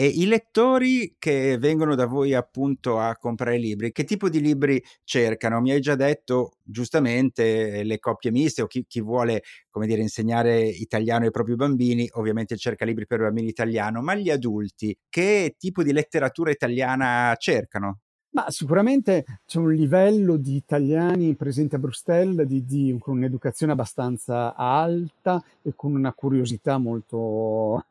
E 0.01 0.07
i 0.07 0.27
lettori 0.27 1.17
che 1.19 1.59
vengono 1.59 1.97
da 1.97 2.07
voi 2.07 2.33
appunto 2.33 3.01
a 3.01 3.17
comprare 3.17 3.59
libri, 3.59 3.91
che 3.91 4.05
tipo 4.05 4.29
di 4.29 4.41
libri 4.41 4.81
cercano? 5.03 5.61
Mi 5.61 5.73
hai 5.73 5.81
già 5.81 5.97
detto 5.97 6.53
giustamente 6.63 7.83
le 7.83 7.99
coppie 7.99 8.31
miste 8.31 8.63
o 8.63 8.69
chi, 8.69 8.85
chi 8.87 9.01
vuole, 9.01 9.43
come 9.69 9.89
dire, 9.89 10.01
insegnare 10.01 10.61
italiano 10.69 11.25
ai 11.25 11.33
propri 11.33 11.57
bambini, 11.57 12.09
ovviamente 12.13 12.57
cerca 12.57 12.85
libri 12.85 13.07
per 13.07 13.23
bambini 13.23 13.49
italiano, 13.49 14.01
ma 14.01 14.15
gli 14.15 14.31
adulti, 14.31 14.97
che 15.09 15.57
tipo 15.59 15.83
di 15.83 15.93
letteratura 15.93 16.53
italiana 16.53 17.35
cercano? 17.37 17.99
Ma 18.31 18.49
sicuramente 18.51 19.25
c'è 19.47 19.59
un 19.59 19.73
livello 19.73 20.37
di 20.37 20.55
italiani 20.55 21.35
presenti 21.35 21.75
a 21.75 21.79
Bruxelles 21.79 22.47
di, 22.47 22.65
di, 22.65 22.97
con 23.01 23.17
un'educazione 23.17 23.73
abbastanza 23.73 24.55
alta 24.55 25.43
e 25.61 25.73
con 25.75 25.97
una 25.97 26.13
curiosità 26.13 26.79
molto, 26.79 27.85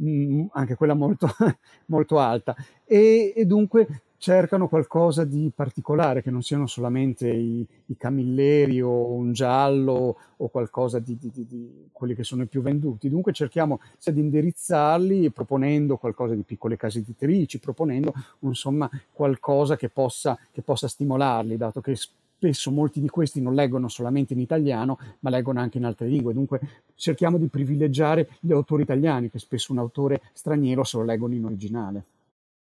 Mm, 0.00 0.46
anche 0.52 0.76
quella 0.76 0.94
molto, 0.94 1.26
molto 1.86 2.20
alta, 2.20 2.54
e, 2.84 3.32
e, 3.34 3.44
dunque 3.46 4.02
cercano 4.16 4.68
qualcosa 4.68 5.24
di 5.24 5.50
particolare, 5.52 6.22
che 6.22 6.30
non 6.30 6.42
siano 6.42 6.68
solamente 6.68 7.28
i, 7.28 7.66
i 7.86 7.96
camilleri 7.96 8.80
o 8.80 9.10
un 9.12 9.32
giallo 9.32 10.16
o 10.36 10.48
qualcosa 10.50 11.00
di, 11.00 11.16
di, 11.18 11.30
di, 11.32 11.88
quelli 11.90 12.14
che 12.14 12.22
sono 12.22 12.42
i 12.42 12.46
più 12.46 12.62
venduti. 12.62 13.08
Dunque 13.08 13.32
cerchiamo 13.32 13.80
sia 13.96 14.12
di 14.12 14.20
indirizzarli 14.20 15.30
proponendo 15.30 15.96
qualcosa 15.96 16.34
di 16.34 16.42
piccole 16.42 16.76
case 16.76 16.98
editrici, 17.00 17.58
proponendo 17.58 18.12
insomma 18.40 18.88
qualcosa 19.12 19.76
che 19.76 19.88
possa, 19.88 20.38
che 20.52 20.62
possa 20.62 20.86
stimolarli, 20.86 21.56
dato 21.56 21.80
che 21.80 21.96
spesso 22.38 22.70
molti 22.70 23.00
di 23.00 23.08
questi 23.08 23.42
non 23.42 23.54
leggono 23.54 23.88
solamente 23.88 24.32
in 24.32 24.38
italiano, 24.38 24.96
ma 25.20 25.30
leggono 25.30 25.58
anche 25.58 25.78
in 25.78 25.84
altre 25.84 26.06
lingue. 26.06 26.32
Dunque 26.32 26.60
cerchiamo 26.94 27.36
di 27.36 27.48
privilegiare 27.48 28.28
gli 28.38 28.52
autori 28.52 28.82
italiani, 28.82 29.28
che 29.28 29.40
spesso 29.40 29.72
un 29.72 29.78
autore 29.78 30.22
straniero 30.32 30.84
se 30.84 30.98
lo 30.98 31.04
leggono 31.04 31.34
in 31.34 31.44
originale. 31.44 32.04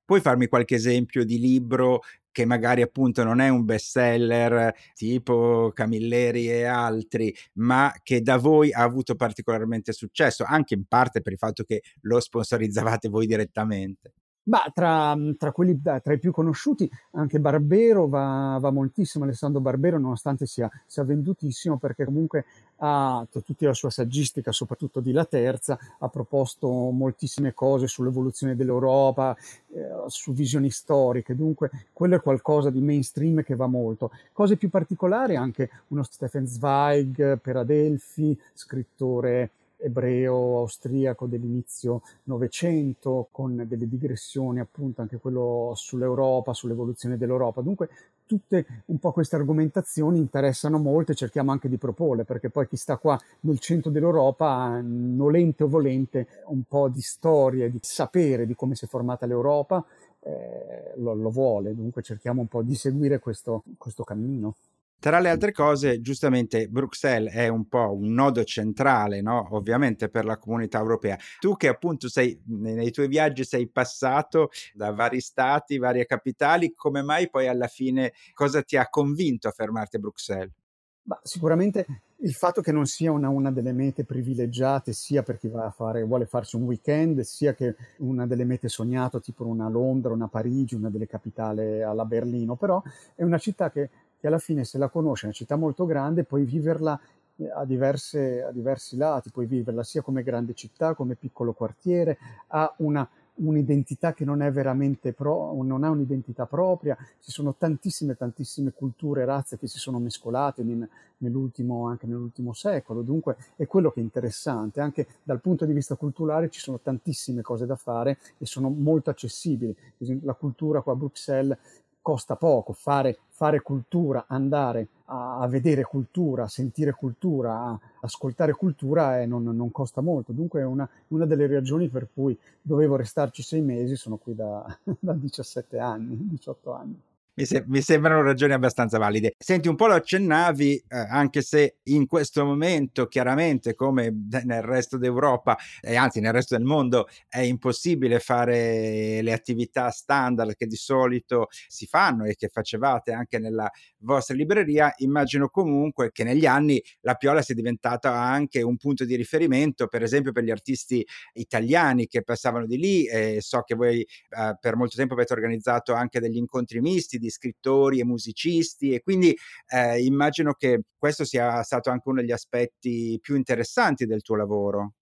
Puoi 0.06 0.22
farmi 0.22 0.48
qualche 0.48 0.76
esempio 0.76 1.26
di 1.26 1.40
libro 1.40 2.02
che 2.32 2.46
magari 2.46 2.84
appunto 2.84 3.24
non 3.24 3.40
è 3.40 3.50
un 3.50 3.66
bestseller 3.66 4.76
tipo 4.94 5.72
Camilleri 5.74 6.50
e 6.50 6.66
altri, 6.66 7.34
ma 7.54 7.92
che 8.04 8.22
da 8.22 8.38
voi 8.38 8.72
ha 8.72 8.84
avuto 8.84 9.16
particolarmente 9.16 9.92
successo, 9.92 10.44
anche 10.44 10.76
in 10.76 10.84
parte 10.86 11.22
per 11.22 11.32
il 11.32 11.40
fatto 11.40 11.64
che 11.64 11.82
lo 12.02 12.20
sponsorizzavate 12.20 13.10
voi 13.10 13.26
direttamente? 13.26 14.14
Ma 14.46 14.70
tra, 14.74 15.18
tra, 15.38 15.52
quelli, 15.54 15.82
tra 15.82 16.14
i 16.14 16.20
più 16.20 16.34
conosciuti 16.34 16.90
anche 17.12 17.40
Barbero 17.40 18.08
va, 18.08 18.58
va 18.60 18.72
moltissimo, 18.72 19.24
Alessandro 19.24 19.62
Barbero 19.62 19.98
nonostante 19.98 20.46
sia, 20.46 20.70
sia, 20.86 21.04
vendutissimo 21.04 21.78
perché 21.78 22.04
comunque 22.04 22.46
ha 22.78 23.26
tutta 23.32 23.68
la 23.68 23.74
sua 23.74 23.90
saggistica, 23.90 24.52
soprattutto 24.52 25.00
di 25.00 25.14
La 25.14 25.24
Terza, 25.24 25.78
ha 26.00 26.10
proposto 26.10 26.68
moltissime 26.68 27.54
cose 27.54 27.88
sull'evoluzione 27.88 28.58
dell'Europa, 28.58 29.34
eh, 29.70 29.90
su 30.08 30.34
visioni 30.34 30.70
storiche, 30.70 31.36
dunque 31.36 31.70
quello 31.94 32.16
è 32.16 32.22
qualcosa 32.22 32.70
di 32.70 32.82
mainstream 32.82 33.44
che 33.44 33.56
va 33.56 33.68
molto. 33.68 34.12
Cose 34.34 34.58
più 34.58 34.70
particolari 34.70 35.38
anche 35.38 35.70
uno 35.90 36.04
Stefan 36.04 36.48
Zweig 36.48 37.38
per 37.40 37.56
Adelphi, 37.56 38.38
scrittore 38.54 39.52
ebreo 39.84 40.60
austriaco 40.60 41.28
dell'inizio 41.28 42.02
Novecento, 42.24 43.28
con 43.32 43.66
delle 43.68 43.88
digressioni 43.88 44.60
appunto 44.60 45.02
anche 45.02 45.18
quello 45.18 45.74
sull'Europa, 45.76 46.54
sull'evoluzione 46.54 47.18
dell'Europa. 47.18 47.62
Dunque 47.62 47.90
tutte 48.26 48.84
un 48.86 48.98
po' 49.00 49.12
queste 49.12 49.36
argomentazioni 49.36 50.18
interessano 50.18 50.78
molto 50.78 51.12
e 51.12 51.16
cerchiamo 51.16 51.52
anche 51.52 51.70
di 51.70 51.78
proporle, 51.78 52.24
perché 52.24 52.50
poi 52.50 52.68
chi 52.68 52.78
sta 52.78 52.98
qua 52.98 53.20
nel 53.42 53.60
centro 53.60 53.92
dell'Europa, 53.92 54.80
nolente 54.82 55.64
o 55.64 55.68
volente, 55.68 56.28
un 56.48 56.64
po' 56.64 56.90
di 56.90 57.02
storia, 57.02 57.70
di 57.70 57.80
sapere 57.82 58.46
di 58.46 58.56
come 58.56 58.76
si 58.76 58.86
è 58.86 58.88
formata 58.88 59.26
l'Europa, 59.26 59.86
eh, 60.22 60.94
lo, 60.96 61.14
lo, 61.14 61.30
vuole, 61.30 61.76
dunque 61.76 62.02
cerchiamo 62.02 62.42
un 62.42 62.48
po' 62.48 62.62
di 62.62 62.76
seguire 62.76 63.20
questo, 63.20 63.64
questo 63.78 64.04
cammino. 64.04 64.56
Tra 65.04 65.20
le 65.20 65.28
altre 65.28 65.52
cose, 65.52 66.00
giustamente 66.00 66.70
Bruxelles 66.70 67.34
è 67.34 67.50
un 67.50 67.68
po' 67.68 67.94
un 67.94 68.14
nodo 68.14 68.46
centrale, 68.46 69.20
no? 69.20 69.50
ovviamente 69.52 70.08
per 70.08 70.24
la 70.24 70.38
comunità 70.38 70.80
europea. 70.80 71.18
Tu 71.42 71.58
che 71.58 71.68
appunto 71.68 72.08
sei 72.08 72.42
nei 72.46 72.90
tuoi 72.90 73.10
viaggi 73.10 73.44
sei 73.44 73.68
passato 73.68 74.50
da 74.74 74.94
vari 74.94 75.20
stati, 75.20 75.78
varie 75.78 76.06
capitali, 76.06 76.74
come 76.74 77.02
mai 77.02 77.30
poi 77.30 77.50
alla 77.50 77.68
fine 77.68 78.14
cosa 78.34 78.64
ti 78.64 78.78
ha 78.78 78.88
convinto 78.88 79.50
a 79.50 79.52
fermarti 79.52 79.98
a 79.98 80.00
Bruxelles? 80.00 80.54
Bah, 81.02 81.20
sicuramente 81.22 81.86
il 82.24 82.34
fatto 82.34 82.62
che 82.62 82.72
non 82.72 82.86
sia 82.86 83.12
una, 83.12 83.28
una, 83.28 83.52
delle 83.52 83.74
mete 83.74 84.06
privilegiate 84.06 84.94
sia 84.94 85.22
per 85.22 85.38
chi 85.38 85.52
fare, 85.76 86.04
vuole 86.04 86.26
farsi 86.26 86.56
un 86.56 86.64
weekend, 86.64 87.20
sia 87.20 87.54
che 87.54 87.76
una 87.98 88.26
delle 88.26 88.46
mete 88.46 88.70
sognate, 88.70 89.20
tipo 89.20 89.46
una 89.46 89.68
Londra, 89.68 90.14
una 90.14 90.30
Parigi, 90.30 90.76
una 90.76 90.90
delle 90.90 91.08
capitali 91.08 91.82
alla 91.82 92.06
Berlino, 92.06 92.56
però 92.56 92.82
è 93.16 93.24
una 93.24 93.38
città 93.38 93.70
che 93.70 93.90
che 94.24 94.30
alla 94.30 94.40
fine 94.40 94.64
se 94.64 94.78
la 94.78 94.88
conosci, 94.88 95.24
è 95.24 95.28
una 95.28 95.36
città 95.36 95.58
molto 95.58 95.86
grande, 95.86 96.24
puoi 96.24 96.46
viverla 96.46 96.98
eh, 97.36 97.50
a, 97.50 97.66
diverse, 97.66 98.42
a 98.42 98.52
diversi 98.52 98.96
lati, 98.96 99.32
puoi 99.32 99.48
viverla 99.48 99.84
sia 99.84 100.02
come 100.02 100.24
grande 100.24 100.54
città, 100.54 100.94
come 100.94 101.16
piccolo 101.16 101.52
quartiere, 101.52 102.18
ha 102.48 102.74
una, 102.78 103.06
un'identità 103.36 104.14
che 104.14 104.24
non 104.24 104.42
è 104.42 104.50
veramente 104.50 105.12
pro, 105.12 105.62
non 105.62 105.84
ha 105.84 105.90
un'identità 105.90 106.46
propria, 106.46 106.96
ci 107.20 107.32
sono 107.32 107.54
tantissime, 107.58 108.16
tantissime 108.16 108.72
culture 108.72 109.24
e 109.24 109.26
razze 109.26 109.58
che 109.58 109.68
si 109.68 109.78
sono 109.78 110.00
mescolate 110.00 110.62
in, 110.62 110.88
nell'ultimo, 111.18 111.88
anche 111.88 112.08
nell'ultimo 112.08 112.54
secolo, 112.54 113.02
dunque 113.02 113.36
è 113.58 113.68
quello 113.68 113.92
che 113.92 114.00
è 114.00 114.04
interessante, 114.04 114.80
anche 114.80 115.08
dal 115.24 115.42
punto 115.42 115.66
di 115.66 115.74
vista 115.74 115.96
culturale 115.96 116.50
ci 116.50 116.62
sono 116.62 116.80
tantissime 116.80 117.42
cose 117.42 117.66
da 117.66 117.76
fare 117.76 118.20
e 118.38 118.46
sono 118.46 118.70
molto 118.70 119.10
accessibili, 119.10 119.76
la 120.22 120.34
cultura 120.34 120.80
qua 120.80 120.94
a 120.94 120.96
Bruxelles 120.96 121.58
costa 122.04 122.36
poco 122.36 122.74
fare, 122.74 123.18
fare 123.30 123.62
cultura, 123.62 124.26
andare 124.28 124.88
a, 125.06 125.40
a, 125.40 125.48
vedere 125.48 125.84
cultura, 125.84 126.44
a 126.44 126.48
sentire 126.48 126.92
cultura, 126.92 127.54
a 127.54 127.80
ascoltare 128.02 128.54
cultura 128.54 129.20
e 129.20 129.26
non, 129.26 129.44
non 129.44 129.72
costa 129.72 130.02
molto. 130.02 130.32
Dunque 130.32 130.60
è 130.60 130.66
una, 130.66 130.88
una, 131.08 131.26
delle 131.26 131.48
ragioni 131.48 131.88
per 131.88 132.10
cui 132.14 132.38
dovevo 132.62 132.96
restarci 132.96 133.42
sei 133.42 133.62
mesi, 133.62 133.96
sono 133.96 134.18
qui 134.18 134.36
da, 134.36 134.64
da 135.00 135.14
17 135.14 135.80
anni, 135.80 136.16
18 136.28 136.72
anni. 136.74 137.02
Mi, 137.36 137.46
se- 137.46 137.64
mi, 137.66 137.82
sembrano 137.82 138.22
ragioni 138.22 138.54
abbastanza 138.54 139.00
valide. 139.00 139.34
Senti, 139.40 139.68
un 139.68 139.76
po' 139.76 139.88
lo 139.88 139.96
accennavi, 139.96 140.76
eh, 140.88 140.98
anche 140.98 141.42
se 141.42 141.78
in 141.86 142.06
questo 142.06 142.46
momento, 142.46 143.08
chiaramente, 143.08 143.74
come 143.74 144.14
nel 144.46 144.62
resto 144.62 145.00
d'Europa 145.00 145.58
e 145.82 145.96
anzi 145.96 146.20
nel 146.20 146.32
resto 146.32 146.56
del 146.56 146.64
mondo, 146.64 147.08
è 147.28 147.40
impossibile 147.40 148.20
fare 148.20 149.24
le 149.24 149.34
attività 149.34 149.90
standard 149.90 150.54
che 150.56 150.68
di 150.68 150.76
solito 150.76 151.48
si 151.68 151.88
fanno 151.88 152.26
e 152.26 152.36
che 152.36 152.50
facevate 152.50 153.14
anche 153.14 153.40
nella 153.40 153.68
vostra 154.02 154.36
libreria. 154.36 154.94
Immagino 154.98 155.50
comunque 155.50 156.12
che 156.12 156.24
negli 156.24 156.46
anni 156.46 156.80
la 157.02 157.16
Piola 157.16 157.42
sia 157.42 157.56
diventata 157.56 158.14
anche 158.14 158.62
un 158.62 158.78
punto 158.78 159.06
di 159.06 159.16
riferimento, 159.16 159.88
per 159.88 160.04
esempio, 160.04 160.34
per 160.34 160.44
gli 160.44 160.52
artisti 160.52 161.04
italiani 161.34 162.06
che 162.06 162.22
passavano 162.22 162.68
di 162.68 162.78
lì. 162.78 163.06
E 163.08 163.40
so 163.42 163.62
che 163.62 163.74
voi 163.74 164.02
eh, 164.02 164.56
per 164.60 164.76
molto 164.76 164.98
tempo 164.98 165.16
avete 165.16 165.34
organizzato 165.34 165.96
anche 165.96 166.20
degli 166.20 166.38
incontri 166.38 166.80
misti 166.80 167.22
di 167.24 167.30
scrittori 167.30 168.00
e 168.00 168.06
musicisti 168.06 168.92
e 168.94 169.02
quindi 169.02 169.36
eh, 169.68 170.04
immagino 170.04 170.54
che 170.54 170.82
questo 170.98 171.24
sia 171.26 171.62
stato 171.64 171.90
anche 171.90 172.10
uno 172.10 172.22
degli 172.22 172.32
aspetti 172.32 173.18
più 173.22 173.36
interessanti 173.36 174.06
del 174.06 174.22
tuo 174.22 174.36
lavoro. 174.36 174.94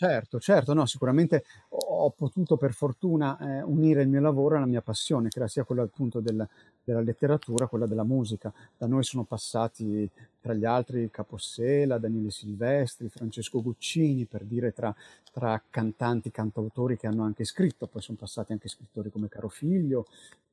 Certo, 0.00 0.40
certo, 0.40 0.72
no, 0.72 0.86
sicuramente 0.86 1.44
ho 1.68 2.08
potuto 2.08 2.56
per 2.56 2.72
fortuna 2.72 3.36
eh, 3.38 3.62
unire 3.62 4.00
il 4.00 4.08
mio 4.08 4.22
lavoro 4.22 4.56
alla 4.56 4.64
mia 4.64 4.80
passione, 4.80 5.28
che 5.28 5.38
era 5.40 5.46
sia 5.46 5.62
quella 5.64 5.82
appunto 5.82 6.20
del, 6.20 6.48
della 6.82 7.02
letteratura, 7.02 7.66
quella 7.66 7.84
della 7.84 8.02
musica. 8.02 8.50
Da 8.78 8.86
noi 8.86 9.04
sono 9.04 9.24
passati 9.24 10.08
tra 10.40 10.54
gli 10.54 10.64
altri 10.64 11.10
Capossela, 11.10 11.98
Daniele 11.98 12.30
Silvestri, 12.30 13.10
Francesco 13.10 13.60
Guccini, 13.60 14.24
per 14.24 14.44
dire 14.44 14.72
tra, 14.72 14.94
tra 15.34 15.62
cantanti, 15.68 16.30
cantautori 16.30 16.96
che 16.96 17.06
hanno 17.06 17.24
anche 17.24 17.44
scritto, 17.44 17.86
poi 17.86 18.00
sono 18.00 18.16
passati 18.18 18.52
anche 18.52 18.68
scrittori 18.68 19.10
come 19.10 19.28
Caro 19.28 19.50
Figlio, 19.50 20.06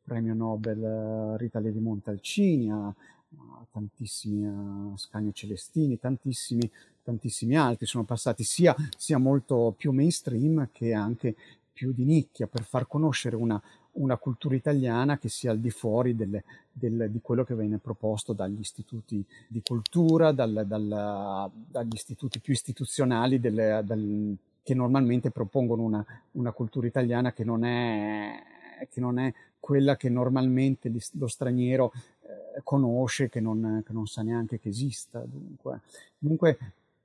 premio 0.03 0.33
Nobel 0.33 0.83
eh, 0.83 1.37
Rita 1.37 1.59
Levi 1.59 1.79
Montalcini, 1.79 2.69
a, 2.69 2.87
a 2.87 3.65
tantissimi 3.71 4.45
a 4.45 4.97
Scagno 4.97 5.31
Celestini, 5.31 5.99
tantissimi, 5.99 6.69
tantissimi 7.07 7.55
altri 7.55 7.85
sono 7.85 8.03
passati 8.03 8.43
sia, 8.43 8.75
sia 8.97 9.17
molto 9.17 9.73
più 9.77 9.93
mainstream 9.93 10.67
che 10.73 10.93
anche 10.93 11.35
più 11.71 11.93
di 11.93 12.03
nicchia 12.03 12.47
per 12.47 12.63
far 12.63 12.85
conoscere 12.85 13.37
una, 13.37 13.61
una 13.93 14.17
cultura 14.17 14.55
italiana 14.55 15.17
che 15.17 15.29
sia 15.29 15.51
al 15.51 15.59
di 15.59 15.69
fuori 15.69 16.15
del, 16.17 16.43
del, 16.69 17.07
di 17.09 17.21
quello 17.21 17.45
che 17.45 17.55
viene 17.55 17.77
proposto 17.77 18.33
dagli 18.33 18.59
istituti 18.59 19.23
di 19.47 19.61
cultura, 19.63 20.33
dal, 20.33 20.65
dal, 20.67 21.49
dagli 21.69 21.93
istituti 21.93 22.39
più 22.39 22.51
istituzionali 22.51 23.39
del, 23.39 24.35
che 24.61 24.73
normalmente 24.73 25.31
propongono 25.31 25.83
una, 25.83 26.05
una 26.33 26.51
cultura 26.51 26.87
italiana 26.87 27.31
che 27.31 27.45
non 27.45 27.63
è, 27.63 28.43
che 28.89 28.99
non 28.99 29.17
è 29.17 29.33
quella 29.61 29.95
che 29.95 30.09
normalmente 30.09 30.91
lo 31.13 31.27
straniero 31.27 31.93
eh, 31.93 32.61
conosce, 32.63 33.29
che 33.29 33.39
non, 33.39 33.83
che 33.85 33.93
non, 33.93 34.07
sa 34.07 34.23
neanche 34.23 34.59
che 34.59 34.69
esista. 34.69 35.23
Dunque, 35.25 35.81
dunque, 36.17 36.57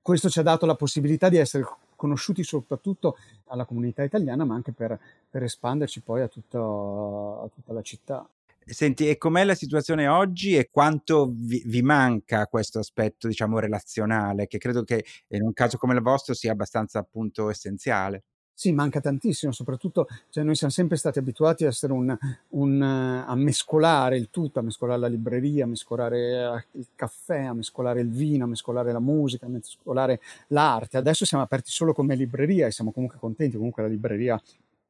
questo 0.02 0.28
ci 0.28 0.40
ha 0.40 0.42
dato 0.42 0.66
la 0.66 0.74
possibilità 0.74 1.28
di 1.28 1.36
essere 1.36 1.64
conosciuti 1.96 2.42
soprattutto 2.42 3.16
alla 3.46 3.64
comunità 3.64 4.02
italiana, 4.02 4.44
ma 4.44 4.54
anche 4.54 4.72
per, 4.72 4.98
per 5.30 5.44
espanderci 5.44 6.00
poi 6.00 6.22
a 6.22 6.28
tutta, 6.28 6.58
a 6.58 7.48
tutta 7.54 7.72
la 7.72 7.82
città. 7.82 8.28
Senti, 8.64 9.08
e 9.08 9.18
com'è 9.18 9.44
la 9.44 9.54
situazione 9.54 10.06
oggi 10.06 10.56
e 10.56 10.68
quanto 10.70 11.32
vi, 11.32 11.62
vi, 11.66 11.82
manca 11.82 12.46
questo 12.46 12.78
aspetto, 12.78 13.26
diciamo, 13.26 13.58
relazionale, 13.58 14.46
che 14.46 14.58
credo 14.58 14.84
che 14.84 15.04
in 15.28 15.42
un 15.42 15.52
caso 15.52 15.78
come 15.78 15.94
il 15.94 16.00
vostro 16.00 16.32
sia 16.34 16.52
abbastanza 16.52 17.00
appunto 17.00 17.50
essenziale? 17.50 18.22
Sì, 18.62 18.70
manca 18.70 19.00
tantissimo, 19.00 19.50
soprattutto 19.50 20.06
cioè, 20.28 20.44
noi 20.44 20.54
siamo 20.54 20.72
sempre 20.72 20.96
stati 20.96 21.18
abituati 21.18 21.64
a, 21.64 21.66
essere 21.66 21.92
un, 21.92 22.16
un, 22.50 22.80
a 22.80 23.34
mescolare 23.34 24.16
il 24.16 24.28
tutto, 24.30 24.60
a 24.60 24.62
mescolare 24.62 25.00
la 25.00 25.08
libreria, 25.08 25.64
a 25.64 25.66
mescolare 25.66 26.66
il 26.70 26.86
caffè, 26.94 27.40
a 27.40 27.54
mescolare 27.54 28.02
il 28.02 28.08
vino, 28.08 28.44
a 28.44 28.46
mescolare 28.46 28.92
la 28.92 29.00
musica, 29.00 29.46
a 29.46 29.48
mescolare 29.48 30.20
l'arte. 30.48 30.96
Adesso 30.96 31.24
siamo 31.24 31.42
aperti 31.42 31.72
solo 31.72 31.92
come 31.92 32.14
libreria 32.14 32.68
e 32.68 32.70
siamo 32.70 32.92
comunque 32.92 33.18
contenti, 33.18 33.56
comunque 33.56 33.82
la 33.82 33.88
libreria 33.88 34.40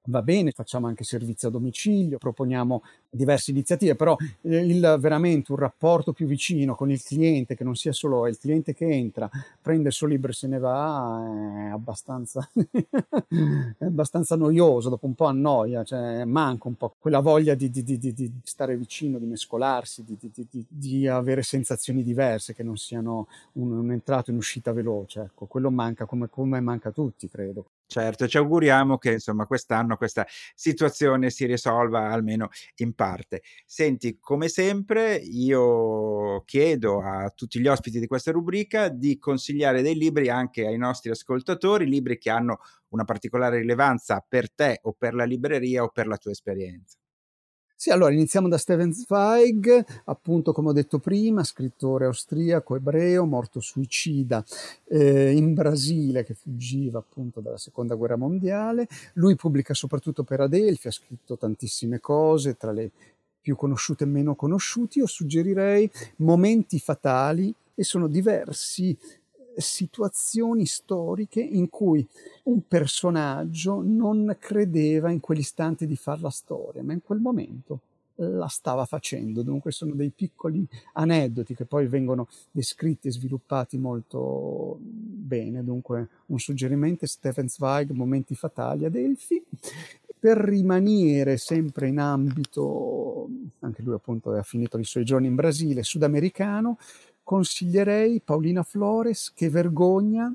va 0.07 0.23
bene, 0.23 0.51
facciamo 0.51 0.87
anche 0.87 1.05
servizi 1.05 1.47
a 1.47 1.51
domicilio, 1.51 2.19
proponiamo 2.19 2.83
diverse 3.09 3.51
iniziative, 3.51 3.95
però 3.95 4.17
eh, 4.43 4.57
il, 4.57 4.97
veramente 4.99 5.53
un 5.53 5.59
rapporto 5.59 6.13
più 6.13 6.27
vicino 6.27 6.75
con 6.75 6.91
il 6.91 7.03
cliente, 7.03 7.55
che 7.55 7.65
non 7.65 7.77
sia 7.77 7.93
solo 7.93 8.27
il 8.27 8.39
cliente 8.39 8.75
che 8.75 8.87
entra, 8.87 9.31
prende 9.61 9.89
il 9.89 9.95
suo 9.95 10.07
libro 10.07 10.31
e 10.31 10.35
se 10.35 10.49
ne 10.49 10.59
va, 10.59 11.67
è 11.67 11.71
abbastanza, 11.71 12.49
è 12.53 13.85
abbastanza 13.85 14.35
noioso, 14.35 14.89
dopo 14.89 15.07
un 15.07 15.15
po' 15.15 15.27
annoia, 15.27 15.85
cioè 15.85 16.25
manca 16.25 16.69
un 16.69 16.75
po' 16.75 16.95
quella 16.99 17.21
voglia 17.21 17.55
di, 17.55 17.71
di, 17.71 17.83
di, 17.83 17.99
di 17.99 18.33
stare 18.43 18.77
vicino, 18.77 19.19
di 19.19 19.27
mescolarsi, 19.27 20.05
di, 20.05 21.07
avere 21.07 21.43
sensazioni 21.43 22.03
diverse, 22.03 22.55
che 22.55 22.63
non 22.63 22.77
siano 22.77 23.29
un, 23.53 23.71
un'entrata 23.73 24.31
e 24.31 24.33
un'uscita 24.33 24.73
veloce, 24.73 25.21
ecco, 25.21 25.47
quello 25.47 25.71
manca 25.71 26.07
come, 26.07 26.29
come 26.29 26.61
manca 26.61 26.89
a 26.89 26.93
tutti, 26.93 27.29
credo. 27.29 27.67
Certo, 27.93 28.27
ci 28.27 28.39
auguriamo 28.39 28.97
che 28.97 29.13
insomma 29.13 29.45
quest'anno 29.45 29.99
questa 29.99 30.27
situazione 30.55 31.29
si 31.29 31.45
risolva 31.45 32.09
almeno 32.11 32.49
in 32.77 32.95
parte. 32.95 33.43
Senti, 33.67 34.17
come 34.19 34.49
sempre, 34.49 35.17
io 35.17 36.43
chiedo 36.45 37.03
a 37.03 37.29
tutti 37.35 37.61
gli 37.61 37.67
ospiti 37.69 38.01
di 38.01 38.07
questa 38.07 38.31
rubrica 38.31 38.89
di 38.89 39.19
consigliare 39.19 39.83
dei 39.83 39.95
libri 39.95 40.31
anche 40.31 40.67
ai 40.67 40.79
nostri 40.79 41.11
ascoltatori, 41.11 41.85
libri 41.87 42.17
che 42.17 42.31
hanno 42.31 42.61
una 42.89 43.05
particolare 43.05 43.59
rilevanza 43.59 44.25
per 44.27 44.51
te 44.51 44.79
o 44.85 44.95
per 44.97 45.13
la 45.13 45.25
libreria 45.25 45.83
o 45.83 45.91
per 45.91 46.07
la 46.07 46.17
tua 46.17 46.31
esperienza. 46.31 46.97
Sì, 47.83 47.91
allora 47.91 48.13
iniziamo 48.13 48.47
da 48.47 48.59
Steven 48.59 48.93
Zweig, 48.93 49.85
appunto 50.05 50.53
come 50.53 50.69
ho 50.69 50.73
detto 50.73 51.01
prima, 51.01 51.43
scrittore 51.43 52.05
austriaco, 52.05 52.77
ebreo, 52.77 53.25
morto 53.25 53.59
suicida 53.59 54.45
eh, 54.85 55.33
in 55.33 55.53
Brasile 55.53 56.23
che 56.23 56.35
fuggiva 56.35 57.01
appunto 57.01 57.41
dalla 57.41 57.59
seconda 57.59 57.97
guerra 57.97 58.15
mondiale. 58.15 58.87
Lui 59.15 59.35
pubblica 59.35 59.75
soprattutto 59.75 60.23
per 60.23 60.39
Adelphi, 60.43 60.87
ha 60.87 60.93
scritto 60.93 61.37
tantissime 61.37 61.99
cose, 61.99 62.57
tra 62.57 62.71
le 62.71 62.93
più 63.41 63.57
conosciute 63.57 64.05
e 64.05 64.07
meno 64.07 64.37
conosciute. 64.37 65.01
Io 65.01 65.07
suggerirei 65.09 65.91
Momenti 66.19 66.79
fatali 66.79 67.53
e 67.75 67.83
sono 67.83 68.07
diversi 68.07 68.97
situazioni 69.57 70.67
storiche 70.67 71.41
in 71.41 71.69
cui 71.69 72.07
un 72.45 72.67
personaggio 72.67 73.83
non 73.83 74.37
credeva 74.39 75.11
in 75.11 75.21
quell'istante 75.21 75.87
di 75.87 75.97
fare 75.97 76.21
la 76.21 76.31
storia, 76.31 76.83
ma 76.83 76.93
in 76.93 77.03
quel 77.03 77.21
momento 77.21 77.81
la 78.17 78.47
stava 78.47 78.85
facendo. 78.85 79.43
Dunque 79.43 79.73
sono 79.73 79.95
dei 79.95 80.11
piccoli 80.11 80.67
aneddoti 80.95 81.55
che 81.55 81.65
poi 81.65 81.87
vengono 81.87 82.29
descritti 82.51 83.09
e 83.09 83.13
sviluppati 83.13 83.79
molto 83.79 84.79
bene. 84.81 85.65
Dunque 85.65 86.09
un 86.27 86.39
suggerimento 86.39 87.05
è 87.05 87.09
Stephen 87.09 87.49
Zweig, 87.49 87.91
Momenti 87.91 88.35
fatali 88.35 88.85
ad 88.85 88.95
Elfi. 88.95 89.43
Per 90.19 90.37
rimanere 90.37 91.37
sempre 91.37 91.89
in 91.89 91.99
ambito, 91.99 93.29
anche 93.61 93.83
lui 93.83 93.95
appunto 93.95 94.31
ha 94.31 94.43
finito 94.45 94.79
i 94.79 94.85
suoi 94.85 95.05
giorni 95.05 95.27
in 95.27 95.35
Brasile, 95.35 95.83
sudamericano, 95.83 96.79
consiglierei 97.33 98.21
Paolina 98.21 98.63
Flores, 98.63 99.33
Che 99.33 99.49
vergogna, 99.49 100.31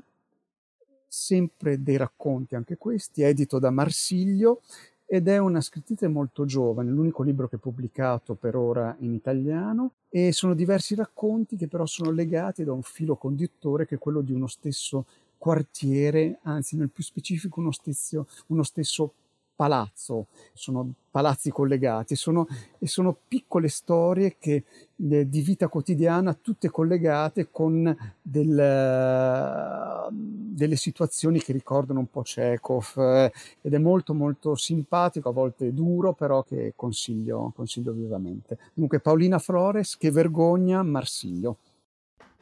sempre 1.06 1.80
dei 1.80 1.96
racconti 1.96 2.56
anche 2.56 2.76
questi, 2.76 3.22
edito 3.22 3.60
da 3.60 3.70
Marsiglio 3.70 4.62
ed 5.06 5.28
è 5.28 5.38
una 5.38 5.60
scrittrice 5.60 6.08
molto 6.08 6.44
giovane, 6.44 6.90
l'unico 6.90 7.22
libro 7.22 7.46
che 7.46 7.54
ha 7.54 7.60
pubblicato 7.60 8.34
per 8.34 8.56
ora 8.56 8.96
in 8.98 9.14
italiano 9.14 9.92
e 10.08 10.32
sono 10.32 10.54
diversi 10.54 10.96
racconti 10.96 11.54
che 11.54 11.68
però 11.68 11.86
sono 11.86 12.10
legati 12.10 12.64
da 12.64 12.72
un 12.72 12.82
filo 12.82 13.14
conduttore 13.14 13.86
che 13.86 13.94
è 13.94 13.98
quello 13.98 14.20
di 14.20 14.32
uno 14.32 14.48
stesso 14.48 15.06
quartiere, 15.38 16.40
anzi 16.42 16.76
nel 16.76 16.90
più 16.90 17.04
specifico 17.04 17.60
uno 17.60 17.70
stesso, 17.70 18.26
uno 18.48 18.64
stesso 18.64 19.12
palazzo, 19.58 20.28
sono 20.52 20.92
palazzi 21.10 21.50
collegati, 21.50 22.14
sono, 22.14 22.46
e 22.78 22.86
sono 22.86 23.16
piccole 23.26 23.66
storie 23.66 24.36
che, 24.38 24.62
eh, 24.94 25.28
di 25.28 25.40
vita 25.40 25.66
quotidiana, 25.66 26.32
tutte 26.32 26.70
collegate 26.70 27.48
con 27.50 27.92
del, 28.22 30.06
delle 30.12 30.76
situazioni 30.76 31.40
che 31.40 31.52
ricordano 31.52 31.98
un 31.98 32.08
po' 32.08 32.22
Chekhov 32.22 32.92
eh, 32.98 33.32
ed 33.60 33.74
è 33.74 33.78
molto 33.78 34.14
molto 34.14 34.54
simpatico, 34.54 35.30
a 35.30 35.32
volte 35.32 35.74
duro, 35.74 36.12
però 36.12 36.44
che 36.44 36.74
consiglio, 36.76 37.52
consiglio 37.56 37.92
vivamente. 37.92 38.58
Dunque 38.72 39.00
Paolina 39.00 39.40
Flores, 39.40 39.96
che 39.96 40.12
vergogna, 40.12 40.84
Marsiglio. 40.84 41.56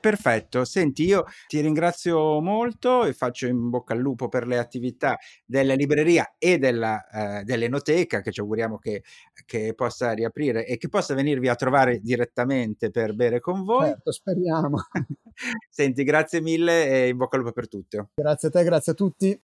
Perfetto, 0.06 0.64
senti, 0.64 1.02
io 1.02 1.24
ti 1.48 1.60
ringrazio 1.60 2.40
molto 2.40 3.04
e 3.04 3.12
faccio 3.12 3.48
in 3.48 3.70
bocca 3.70 3.92
al 3.92 3.98
lupo 3.98 4.28
per 4.28 4.46
le 4.46 4.56
attività 4.56 5.18
della 5.44 5.74
libreria 5.74 6.36
e 6.38 6.58
della, 6.58 7.08
eh, 7.08 7.42
dell'enoteca 7.42 8.20
che 8.20 8.30
ci 8.30 8.38
auguriamo 8.38 8.78
che, 8.78 9.02
che, 9.44 9.74
possa 9.74 10.12
riaprire 10.12 10.64
e 10.64 10.76
che 10.76 10.88
possa 10.88 11.14
venirvi 11.14 11.48
a 11.48 11.56
trovare 11.56 11.98
direttamente 11.98 12.92
per 12.92 13.16
bere 13.16 13.40
con 13.40 13.64
voi. 13.64 13.88
Certo, 13.88 14.12
speriamo. 14.12 14.78
senti, 15.68 16.04
grazie 16.04 16.40
mille 16.40 16.88
e 16.88 17.08
in 17.08 17.16
bocca 17.16 17.34
al 17.34 17.42
lupo 17.42 17.52
per 17.52 17.66
tutto. 17.66 18.10
Grazie 18.14 18.46
a 18.46 18.50
te, 18.52 18.62
grazie 18.62 18.92
a 18.92 18.94
tutti. 18.94 19.42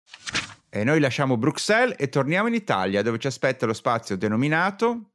E 0.68 0.84
noi 0.84 1.00
lasciamo 1.00 1.38
Bruxelles 1.38 1.96
e 1.98 2.10
torniamo 2.10 2.48
in 2.48 2.54
Italia 2.54 3.00
dove 3.00 3.18
ci 3.18 3.28
aspetta 3.28 3.64
lo 3.64 3.72
spazio 3.72 4.14
denominato 4.18 5.06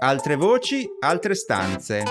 Altre 0.00 0.36
voci, 0.36 0.88
altre 1.00 1.34
stanze. 1.34 2.04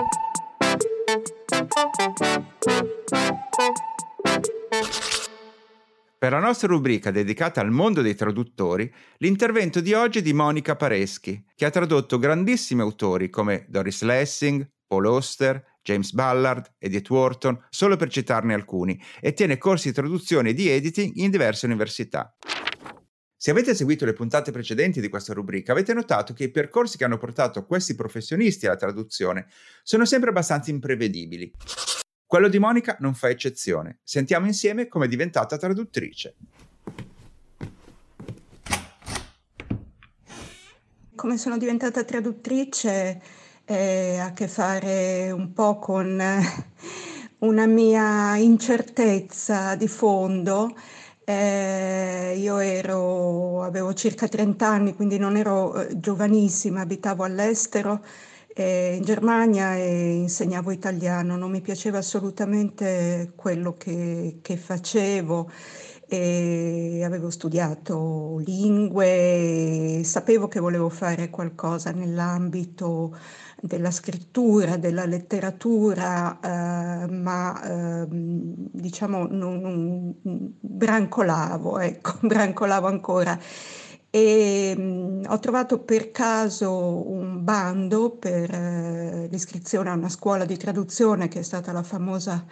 Per 6.20 6.32
la 6.32 6.40
nostra 6.40 6.68
rubrica 6.68 7.10
dedicata 7.10 7.62
al 7.62 7.72
mondo 7.72 8.02
dei 8.02 8.16
traduttori, 8.16 8.94
l'intervento 9.20 9.80
di 9.80 9.94
oggi 9.94 10.20
è 10.20 10.22
di 10.22 10.34
Monica 10.34 10.76
Pareschi, 10.76 11.46
che 11.56 11.64
ha 11.64 11.70
tradotto 11.70 12.20
grandissimi 12.20 12.82
autori 12.82 13.30
come 13.30 13.66
Doris 13.70 14.02
Lessing, 14.02 14.70
Paul 14.86 15.06
Auster, 15.06 15.64
James 15.82 16.12
Ballard, 16.12 16.74
Edith 16.80 17.10
Wharton, 17.10 17.58
solo 17.70 17.96
per 17.96 18.10
citarne 18.10 18.54
alcuni, 18.54 19.02
e 19.22 19.32
tiene 19.32 19.58
corsi 19.58 19.88
di 19.88 19.94
traduzione 19.94 20.50
e 20.50 20.54
di 20.54 20.68
editing 20.68 21.16
in 21.16 21.32
diverse 21.32 21.66
università. 21.66 22.36
Se 23.48 23.54
avete 23.54 23.74
seguito 23.74 24.04
le 24.04 24.12
puntate 24.12 24.52
precedenti 24.52 25.00
di 25.00 25.08
questa 25.08 25.32
rubrica, 25.32 25.72
avete 25.72 25.94
notato 25.94 26.34
che 26.34 26.44
i 26.44 26.52
percorsi 26.52 26.98
che 26.98 27.06
hanno 27.06 27.18
portato 27.18 27.66
questi 27.66 27.96
professionisti 27.96 28.66
alla 28.66 28.76
traduzione 28.76 29.48
sono 29.84 30.04
sempre 30.04 30.32
abbastanza 30.32 30.70
imprevedibili. 30.70 31.54
Quello 32.26 32.50
di 32.50 32.60
Monica 32.60 32.98
non 33.00 33.14
fa 33.14 33.30
eccezione. 33.30 34.00
Sentiamo 34.04 34.48
insieme 34.48 34.90
come 34.90 35.06
è 35.06 35.08
diventata 35.08 35.56
traduttrice. 35.56 36.36
Come 41.16 41.38
sono 41.38 41.58
diventata 41.58 42.04
traduttrice 42.04 43.22
eh, 43.64 44.18
ha 44.18 44.26
a 44.26 44.34
che 44.34 44.50
fare 44.50 45.32
un 45.32 45.54
po' 45.54 45.80
con 45.80 46.22
una 47.40 47.66
mia 47.66 48.36
incertezza 48.36 49.76
di 49.76 49.88
fondo 49.88 50.76
eh, 51.30 52.38
io 52.38 52.58
ero, 52.60 53.62
avevo 53.64 53.94
circa 53.94 54.30
30 54.30 54.66
anni, 54.66 54.96
quindi 54.96 55.18
non 55.18 55.36
ero 55.36 55.76
eh, 55.76 56.00
giovanissima, 56.00 56.80
abitavo 56.82 57.26
all'estero 57.26 58.02
eh, 58.48 58.96
in 58.96 59.04
Germania 59.04 59.76
e 59.76 60.14
insegnavo 60.14 60.72
italiano. 60.72 61.36
Non 61.36 61.52
mi 61.52 61.60
piaceva 61.60 61.98
assolutamente 61.98 63.34
quello 63.36 63.74
che, 63.76 64.40
che 64.42 64.56
facevo. 64.56 65.52
E 66.10 67.02
avevo 67.04 67.30
studiato 67.30 68.38
lingue, 68.46 70.02
sapevo 70.06 70.48
che 70.48 70.62
volevo 70.62 70.88
fare 70.88 71.30
qualcosa 71.30 71.92
nell'ambito 71.92 73.14
della 73.62 73.92
scrittura, 73.92 74.78
della 74.78 75.06
letteratura, 75.06 76.40
eh, 76.40 77.08
ma 77.12 77.62
eh, 77.64 78.06
diciamo 78.10 79.28
non, 79.28 79.60
non, 79.60 80.54
brancolavo, 80.60 81.80
ecco, 81.80 82.14
brancolavo 82.26 82.88
ancora. 82.88 83.38
E 84.10 84.74
mh, 84.78 84.82
mm, 84.82 85.24
ho 85.28 85.40
trovato 85.40 85.80
per 85.80 86.12
caso 86.12 87.10
un 87.10 87.44
bando 87.44 88.12
per 88.12 88.50
eh, 88.52 89.28
l'iscrizione 89.30 89.90
a 89.90 89.94
una 89.94 90.10
scuola 90.10 90.46
di 90.46 90.58
traduzione 90.58 91.28
che 91.28 91.40
è 91.40 91.44
stata 91.44 91.72
la 91.72 91.84
famosa 91.84 92.46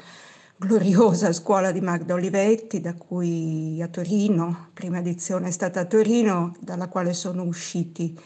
gloriosa 0.57 1.33
scuola 1.33 1.71
di 1.71 1.81
Magda 1.81 2.13
Olivetti, 2.13 2.81
da 2.81 2.93
cui 2.95 3.81
a 3.81 3.87
Torino, 3.87 4.69
prima 4.73 4.99
edizione 4.99 5.49
è 5.49 5.51
stata 5.51 5.81
a 5.81 5.85
Torino, 5.85 6.55
dalla 6.59 6.87
quale 6.87 7.13
sono 7.13 7.43
usciti 7.43 8.17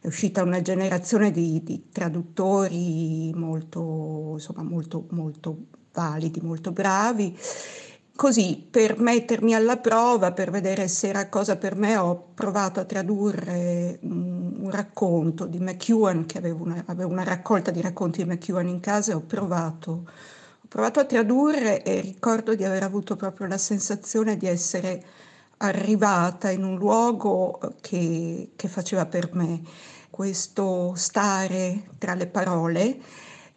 è 0.00 0.06
uscita 0.06 0.42
una 0.42 0.62
generazione 0.62 1.30
di, 1.30 1.62
di 1.62 1.88
traduttori 1.90 3.32
molto, 3.34 4.32
insomma, 4.34 4.62
molto, 4.62 5.06
molto 5.10 5.66
validi, 5.92 6.40
molto 6.40 6.70
bravi. 6.70 7.36
Così, 8.14 8.66
per 8.68 8.98
mettermi 8.98 9.54
alla 9.54 9.76
prova, 9.76 10.32
per 10.32 10.50
vedere 10.50 10.88
se 10.88 11.08
era 11.08 11.28
cosa 11.28 11.56
per 11.56 11.76
me, 11.76 11.96
ho 11.96 12.30
provato 12.34 12.80
a 12.80 12.84
tradurre 12.84 13.98
un, 14.02 14.56
un 14.60 14.70
racconto 14.70 15.46
di 15.46 15.58
McEwan, 15.60 16.26
che 16.26 16.38
avevo 16.38 16.64
una, 16.64 16.82
avevo 16.86 17.10
una, 17.10 17.22
raccolta 17.22 17.70
di 17.70 17.80
racconti 17.80 18.22
di 18.24 18.28
McEwan 18.28 18.66
in 18.66 18.80
casa, 18.80 19.12
e 19.12 19.14
ho 19.14 19.20
provato, 19.20 19.90
ho 19.90 20.66
provato 20.68 20.98
a 21.00 21.04
tradurre 21.04 21.84
e 21.84 22.00
ricordo 22.00 22.54
di 22.56 22.64
aver 22.64 22.82
avuto 22.82 23.14
proprio 23.14 23.46
la 23.46 23.58
sensazione 23.58 24.36
di 24.36 24.46
essere 24.46 25.04
arrivata 25.58 26.50
in 26.50 26.64
un 26.64 26.76
luogo 26.76 27.58
che, 27.80 28.52
che 28.56 28.68
faceva 28.68 29.06
per 29.06 29.34
me 29.34 29.62
questo 30.10 30.94
stare 30.94 31.90
tra 31.98 32.14
le 32.14 32.26
parole, 32.26 33.00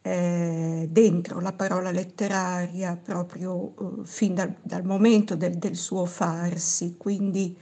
eh, 0.01 0.87
dentro 0.89 1.39
la 1.39 1.53
parola 1.53 1.91
letteraria 1.91 2.95
proprio 2.95 3.73
eh, 4.01 4.05
fin 4.05 4.33
dal, 4.33 4.55
dal 4.61 4.83
momento 4.83 5.35
del, 5.35 5.57
del, 5.57 5.75
suo 5.75 6.05
farsi, 6.05 6.95
quindi 6.97 7.55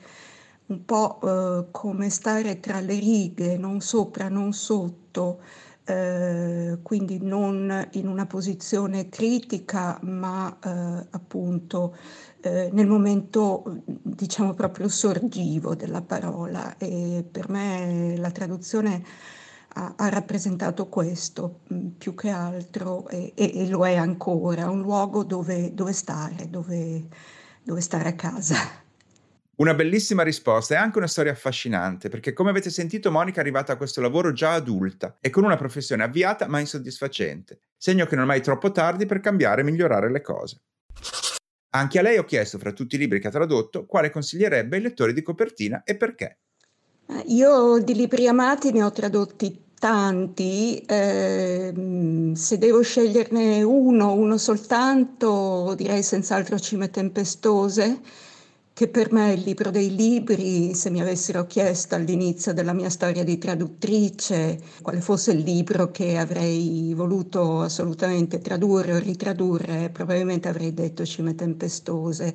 un 0.68 0.86
po' 0.86 1.20
eh, 1.22 1.72
come 1.72 2.10
stare 2.10 2.60
tra 2.60 2.80
le 2.80 2.98
righe, 3.00 3.58
non 3.58 3.82
sopra, 3.82 4.30
non 4.30 4.54
sotto, 4.54 5.42
eh, 5.90 6.80
quindi 6.84 7.18
non 7.20 7.88
in 7.94 8.08
una 8.08 8.28
posizione 8.28 9.10
critica, 9.10 9.98
ma 10.04 10.56
eh, 10.64 11.08
appunto 11.10 11.96
eh, 12.42 12.70
nel 12.72 12.86
momento 12.86 13.82
diciamo 13.86 14.54
proprio 14.54 14.88
sorgivo 14.88 15.74
della 15.76 16.04
parola 16.04 16.78
e 16.78 17.26
per 17.30 17.50
me 17.50 18.16
la 18.18 18.30
traduzione 18.30 19.04
ha, 19.74 19.94
ha 19.98 20.10
rappresentato 20.10 20.88
questo 20.90 21.62
mm, 21.74 21.88
più 21.98 22.14
che 22.14 22.30
altro 22.30 23.08
e, 23.08 23.34
e, 23.36 23.68
lo 23.68 23.86
è 23.88 23.96
ancora, 23.96 24.70
un 24.70 24.82
luogo 24.82 25.24
dove, 25.24 25.74
dove 25.74 25.94
stare, 25.94 26.50
dove, 26.50 27.08
dove 27.64 27.82
stare 27.82 28.10
a 28.10 28.14
casa. 28.14 28.56
Una 29.60 29.74
bellissima 29.74 30.24
risposta 30.24 30.76
e 30.76 30.78
anche 30.78 31.00
una 31.00 31.08
storia 31.08 31.34
affascinante, 31.34 32.08
perché 32.08 32.32
come 32.32 32.50
avete 32.50 32.70
sentito 32.70 33.12
Monica 33.12 33.40
è 33.40 33.42
arrivata 33.42 33.74
a 33.74 33.76
questo 33.76 34.00
lavoro 34.00 34.32
già 34.32 34.54
adulta 34.54 35.18
e 35.20 35.30
con 35.30 35.44
una 35.44 35.58
professione 35.58 36.04
avviata 36.04 36.48
ma 36.48 36.62
insoddisfacente, 36.62 37.60
segno 37.76 38.06
che 38.06 38.16
non 38.16 38.24
è 38.24 38.28
mai 38.28 38.42
troppo 38.42 38.72
tardi 38.72 39.06
per 39.06 39.20
cambiare 39.20 39.60
e 39.60 39.66
migliorare 39.66 40.10
le 40.10 40.22
cose. 40.22 40.62
Anche 41.72 42.00
a 42.00 42.02
lei 42.02 42.18
ho 42.18 42.24
chiesto, 42.24 42.58
fra 42.58 42.72
tutti 42.72 42.96
i 42.96 42.98
libri 43.00 43.20
che 43.20 43.28
ha 43.28 43.32
tradotto, 43.32 43.86
quale 43.86 44.12
consiglierebbe 44.12 44.78
ai 44.78 44.82
lettori 44.82 45.12
di 45.12 45.22
copertina 45.22 45.84
e 45.84 45.98
perché. 45.98 46.38
Io 47.26 47.80
di 47.80 47.96
libri 47.96 48.30
amati 48.30 48.72
ne 48.72 48.84
ho 48.84 48.94
tradotti 48.94 49.74
tanti, 49.78 50.78
eh, 50.88 52.32
se 52.34 52.58
devo 52.58 52.82
sceglierne 52.82 53.62
uno, 53.64 54.14
uno 54.14 54.38
soltanto, 54.38 55.74
direi 55.76 56.02
senz'altro 56.02 56.58
Cime 56.58 56.90
Tempestose 56.90 58.28
che 58.80 58.88
per 58.88 59.12
me 59.12 59.34
il 59.34 59.42
libro 59.42 59.72
dei 59.72 59.94
libri, 59.94 60.74
se 60.74 60.90
mi 60.90 61.02
avessero 61.02 61.46
chiesto 61.46 61.96
all'inizio 61.96 62.54
della 62.54 62.72
mia 62.72 62.90
storia 62.90 63.26
di 63.26 63.38
traduttrice 63.38 64.58
quale 64.82 65.02
fosse 65.02 65.34
il 65.34 65.40
libro 65.40 65.92
che 65.92 66.18
avrei 66.18 66.94
voluto 66.96 67.60
assolutamente 67.60 68.40
tradurre 68.40 68.94
o 68.94 69.00
ritradurre, 69.00 69.90
probabilmente 69.90 70.48
avrei 70.48 70.74
detto 70.74 71.04
Cime 71.04 71.36
Tempestose. 71.36 72.34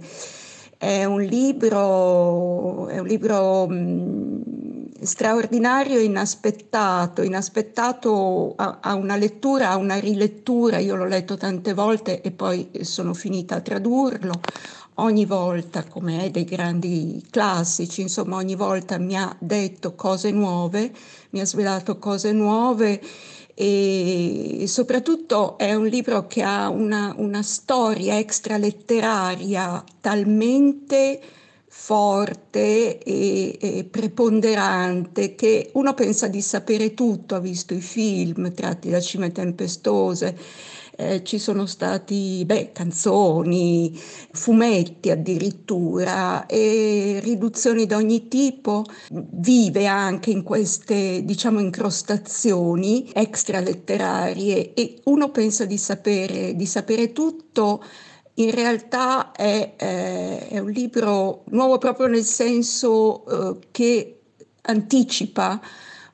È 0.77 1.05
un 1.05 1.23
libro, 1.23 2.89
è 2.89 2.99
un 2.99 3.07
libro 3.07 3.67
mh, 3.67 5.01
straordinario 5.01 5.99
e 5.99 6.05
inaspettato, 6.05 7.23
inaspettato 7.23 8.53
a, 8.57 8.81
a, 8.83 8.95
una 8.97 9.17
lettura, 9.17 9.71
a 9.71 9.77
una 9.77 9.97
rilettura, 9.97 10.77
io 10.77 10.95
l'ho 10.95 11.07
letto 11.07 11.39
tante 11.39 11.73
volte 11.73 12.21
e 12.21 12.33
poi 12.33 12.69
sono 12.83 13.15
finita 13.15 13.55
a 13.55 13.61
tradurlo 13.63 14.33
ogni 14.97 15.25
volta, 15.25 15.85
come 15.85 16.25
è 16.25 16.31
dei 16.31 16.45
grandi 16.45 17.25
classici, 17.31 18.03
insomma 18.03 18.37
ogni 18.37 18.55
volta 18.55 18.99
mi 18.99 19.17
ha 19.17 19.35
detto 19.39 19.95
cose 19.95 20.31
nuove, 20.31 20.93
mi 21.31 21.41
ha 21.41 21.47
svelato 21.47 21.99
cose 21.99 22.33
nuove 22.33 23.01
e 23.57 24.65
soprattutto 24.67 25.57
è 25.59 25.75
un 25.75 25.87
libro 25.87 26.27
che 26.27 26.43
ha 26.43 26.69
una, 26.69 27.15
una 27.17 27.43
storia 27.43 28.19
extraletteraria 28.19 29.85
talmente 30.01 31.21
forte 31.67 32.99
e, 32.99 33.59
e, 33.61 33.85
preponderante 33.85 35.35
che 35.35 35.71
uno 35.75 35.93
pensa 35.93 36.29
di 36.29 36.41
sapere 36.41 36.95
tutto, 36.95 37.35
ha 37.35 37.41
visto 37.41 37.75
i 37.75 37.81
film 37.81 38.53
tratti 38.55 38.91
da 38.91 39.01
Cime 39.01 39.33
Tempestose, 39.33 40.37
eh, 40.97 41.23
ci 41.25 41.39
sono 41.39 41.67
stati 41.67 42.43
beh, 42.45 42.71
canzoni, 42.73 43.99
fumetti 44.33 45.11
addirittura 45.11 46.47
e 46.47 47.21
riduzioni 47.23 47.87
di 47.87 47.95
ogni 47.95 48.29
tipo. 48.29 48.85
Vive 49.11 49.87
anche 49.87 50.31
in 50.31 50.43
queste, 50.43 51.25
diciamo, 51.25 51.61
incrostazioni 51.61 53.11
extraletterarie 53.13 54.75
e 54.75 55.01
uno 55.05 55.31
pensa 55.31 55.65
di 55.65 55.79
sapere, 55.79 56.55
di 56.55 56.67
sapere 56.67 57.13
tutto 57.13 57.83
in 58.37 58.51
realtà 58.51 59.31
è, 59.33 59.75
eh, 59.77 60.49
è, 60.49 60.59
un 60.59 60.71
libro 60.71 61.45
nuovo 61.51 61.79
proprio 61.79 62.09
nel 62.09 62.25
senso 62.25 63.25
eh, 63.27 63.67
che 63.71 64.21
anticipa 64.63 65.61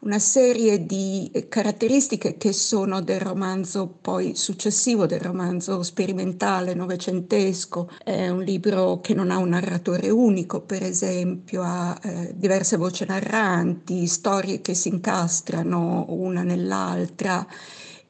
una 0.01 0.19
serie 0.19 0.87
di 0.87 1.31
caratteristiche 1.49 2.37
che 2.39 2.53
sono 2.53 3.03
del 3.03 3.21
romanzo 3.21 3.87
poi 4.01 4.35
successivo, 4.35 5.07
del 5.07 5.21
romanzo 5.21 5.83
sperimentale 5.83 6.75
novecentesco. 6.75 7.91
È 8.03 8.29
un 8.29 8.43
libro 8.43 9.01
che 9.01 9.13
non 9.13 9.31
ha 9.31 9.37
un 9.37 9.51
narratore 9.51 10.09
unico, 10.09 10.63
per 10.63 10.83
esempio, 10.83 11.63
ha 11.63 11.99
eh, 12.03 12.33
diverse 12.35 12.77
voci 12.77 13.05
narranti, 13.05 14.07
storie 14.07 14.63
che 14.63 14.75
si 14.75 14.89
incastrano 14.89 16.07
una 16.09 16.43
nell'altra 16.43 17.47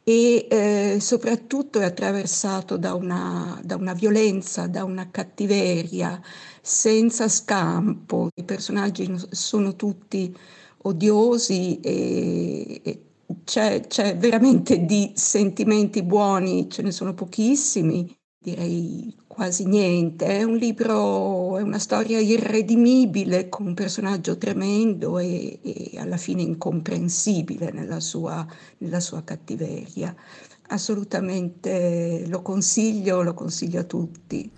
e 0.05 0.47
eh, 0.49 0.99
soprattutto 1.01 1.81
è 1.81 1.85
attraversato 1.85 2.77
da 2.77 2.95
una, 2.95 3.61
da 3.63 3.77
una, 3.77 3.93
violenza, 3.95 4.67
da 4.67 4.85
una 4.85 5.11
cattiveria 5.11 6.21
senza 6.61 7.29
scampo. 7.29 8.29
I 8.35 8.45
personaggi 8.45 9.13
sono 9.31 9.75
tutti 9.77 10.35
odiosi 10.83 11.81
e, 11.81 13.05
c'è, 13.45 13.87
c'è 13.87 14.17
veramente 14.17 14.85
di 14.85 15.13
sentimenti 15.15 16.03
buoni, 16.03 16.69
ce 16.71 16.83
ne 16.83 16.91
sono 16.91 17.15
pochissimi, 17.15 18.13
direi 18.39 19.15
quasi 19.27 19.67
niente. 19.67 20.27
È 20.27 20.43
un 20.43 20.57
libro, 20.57 21.59
è 21.59 21.63
una 21.63 21.79
storia 21.79 22.19
irredimibile 22.19 23.49
con 23.49 23.67
un 23.67 23.75
personaggio 23.75 24.37
tremendo 24.39 25.19
e, 25.19 25.61
e 25.63 25.99
alla 25.99 26.17
fine 26.17 26.43
incomprensibile 26.43 27.71
nella 27.73 28.01
sua, 28.01 28.47
nella 28.79 29.01
sua 29.01 29.23
cattiveria. 29.23 30.15
Assolutamente 30.69 32.25
lo 32.29 32.43
consiglio, 32.43 33.23
lo 33.23 33.35
consiglio 33.35 33.81
a 33.81 33.85
tutti. 33.85 34.51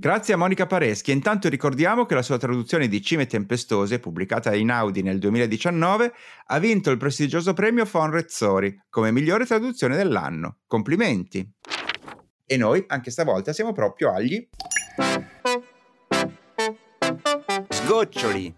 Grazie 0.00 0.32
a 0.32 0.38
Monica 0.38 0.64
Pareschi. 0.64 1.12
Intanto 1.12 1.50
ricordiamo 1.50 2.06
che 2.06 2.14
la 2.14 2.22
sua 2.22 2.38
traduzione 2.38 2.88
di 2.88 3.02
Cime 3.02 3.26
Tempestose, 3.26 3.98
pubblicata 3.98 4.54
in 4.54 4.70
Audi 4.70 5.02
nel 5.02 5.18
2019, 5.18 6.12
ha 6.46 6.58
vinto 6.58 6.90
il 6.90 6.96
prestigioso 6.96 7.52
premio 7.52 7.84
Fon 7.84 8.10
Rezzori 8.10 8.84
come 8.88 9.12
migliore 9.12 9.44
traduzione 9.44 9.96
dell'anno. 9.96 10.60
Complimenti! 10.66 11.46
E 12.46 12.56
noi, 12.56 12.82
anche 12.86 13.10
stavolta, 13.10 13.52
siamo 13.52 13.72
proprio 13.72 14.14
agli... 14.14 14.48
Sgoccioli! 17.68 18.54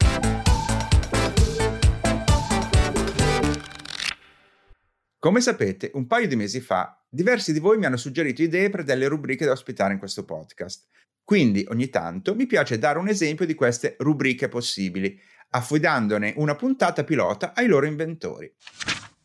Come 5.18 5.40
sapete, 5.40 5.90
un 5.94 6.06
paio 6.06 6.28
di 6.28 6.36
mesi 6.36 6.60
fa, 6.60 7.04
diversi 7.08 7.52
di 7.52 7.58
voi 7.58 7.78
mi 7.78 7.86
hanno 7.86 7.96
suggerito 7.96 8.42
idee 8.42 8.70
per 8.70 8.84
delle 8.84 9.08
rubriche 9.08 9.44
da 9.44 9.50
ospitare 9.50 9.92
in 9.92 9.98
questo 9.98 10.24
podcast. 10.24 10.86
Quindi 11.24 11.64
ogni 11.68 11.88
tanto 11.88 12.34
mi 12.34 12.46
piace 12.46 12.78
dare 12.78 12.98
un 12.98 13.08
esempio 13.08 13.46
di 13.46 13.54
queste 13.54 13.96
rubriche 13.98 14.48
possibili, 14.48 15.18
affidandone 15.50 16.34
una 16.36 16.54
puntata 16.54 17.04
pilota 17.04 17.52
ai 17.54 17.66
loro 17.66 17.86
inventori. 17.86 18.52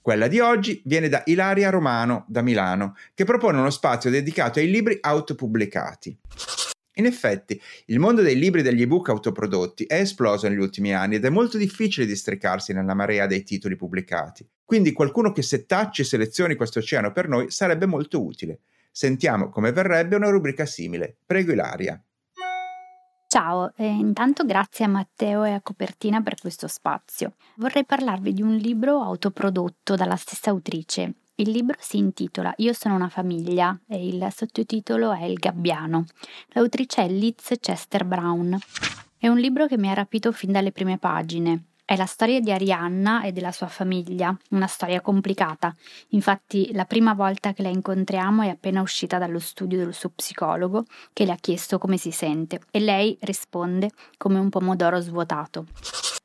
Quella 0.02 0.28
di 0.28 0.40
oggi 0.40 0.82
viene 0.86 1.10
da 1.10 1.22
Ilaria 1.26 1.70
Romano, 1.70 2.24
da 2.30 2.42
Milano, 2.42 2.96
che 3.14 3.26
propone 3.26 3.58
uno 3.60 3.70
spazio 3.70 4.10
dedicato 4.10 4.60
ai 4.60 4.70
libri 4.70 4.98
autopubblicati. 5.02 6.18
In 6.94 7.06
effetti, 7.06 7.62
il 7.88 8.00
mondo 8.00 8.22
dei 8.22 8.38
libri 8.38 8.62
e 8.62 8.64
degli 8.64 8.82
ebook 8.82 9.10
autoprodotti 9.10 9.84
è 9.84 10.00
esploso 10.00 10.48
negli 10.48 10.60
ultimi 10.60 10.94
anni 10.94 11.16
ed 11.16 11.26
è 11.26 11.30
molto 11.30 11.58
difficile 11.58 12.06
districarsi 12.06 12.74
nella 12.74 12.96
marea 12.96 13.28
dei 13.28 13.44
titoli 13.44 13.76
pubblicati. 13.76 14.48
Quindi 14.64 14.94
qualcuno 14.94 15.32
che 15.32 15.42
settacci 15.42 16.02
e 16.02 16.06
selezioni 16.06 16.56
questo 16.56 16.80
oceano 16.80 17.12
per 17.12 17.28
noi 17.28 17.52
sarebbe 17.52 17.86
molto 17.86 18.24
utile. 18.24 18.62
Sentiamo 18.98 19.50
come 19.50 19.72
verrebbe 19.72 20.16
una 20.16 20.32
rubrica 20.32 20.66
simile. 20.66 21.18
Prego 21.24 21.52
Ilaria. 21.52 22.04
Ciao, 23.28 23.72
eh, 23.76 23.86
intanto 23.86 24.44
grazie 24.44 24.86
a 24.86 24.88
Matteo 24.88 25.44
e 25.44 25.52
a 25.52 25.62
Copertina 25.62 26.24
per 26.24 26.34
questo 26.40 26.68
spazio. 26.68 27.36
Vorrei 27.58 27.86
parlarvi 27.86 28.34
di 28.34 28.42
un 28.42 28.56
libro 28.56 29.00
autoprodotto 29.04 29.94
dalla 29.94 30.16
stessa 30.16 30.50
autrice. 30.50 31.14
Il 31.36 31.52
libro 31.52 31.78
si 31.80 31.98
intitola 31.98 32.52
Io 32.58 32.74
sono 32.74 32.96
una 32.96 33.10
famiglia 33.10 33.80
e 33.88 34.04
il 34.08 34.28
sottotitolo 34.32 35.14
è 35.14 35.26
Il 35.26 35.38
gabbiano. 35.38 36.06
L'autrice 36.54 37.04
è 37.04 37.08
Liz 37.08 37.54
Chester 37.60 38.04
Brown. 38.04 38.58
È 39.16 39.28
un 39.28 39.38
libro 39.38 39.68
che 39.68 39.78
mi 39.78 39.92
ha 39.92 39.94
rapito 39.94 40.32
fin 40.32 40.52
dalle 40.52 40.72
prime 40.72 40.98
pagine. 40.98 41.66
È 41.90 41.96
la 41.96 42.06
storia 42.06 42.42
di 42.42 42.52
Arianna 42.52 43.24
e 43.24 43.32
della 43.32 43.54
sua 43.54 43.68
famiglia, 43.68 44.38
una 44.50 44.68
storia 44.68 45.00
complicata. 45.00 45.74
Infatti, 46.10 46.74
la 46.74 46.84
prima 46.84 47.14
volta 47.14 47.54
che 47.54 47.62
la 47.62 47.70
incontriamo 47.70 48.42
è 48.42 48.50
appena 48.50 48.82
uscita 48.82 49.18
dallo 49.18 49.40
studio 49.40 49.78
del 49.78 49.94
suo 49.94 50.10
psicologo, 50.10 50.84
che 51.14 51.24
le 51.24 51.32
ha 51.32 51.38
chiesto 51.38 51.78
come 51.78 51.96
si 51.96 52.12
sente, 52.12 52.60
e 52.72 52.82
lei 52.82 53.18
risponde 53.22 53.92
come 54.18 54.38
un 54.38 54.50
pomodoro 54.50 55.00
svuotato. 55.00 55.68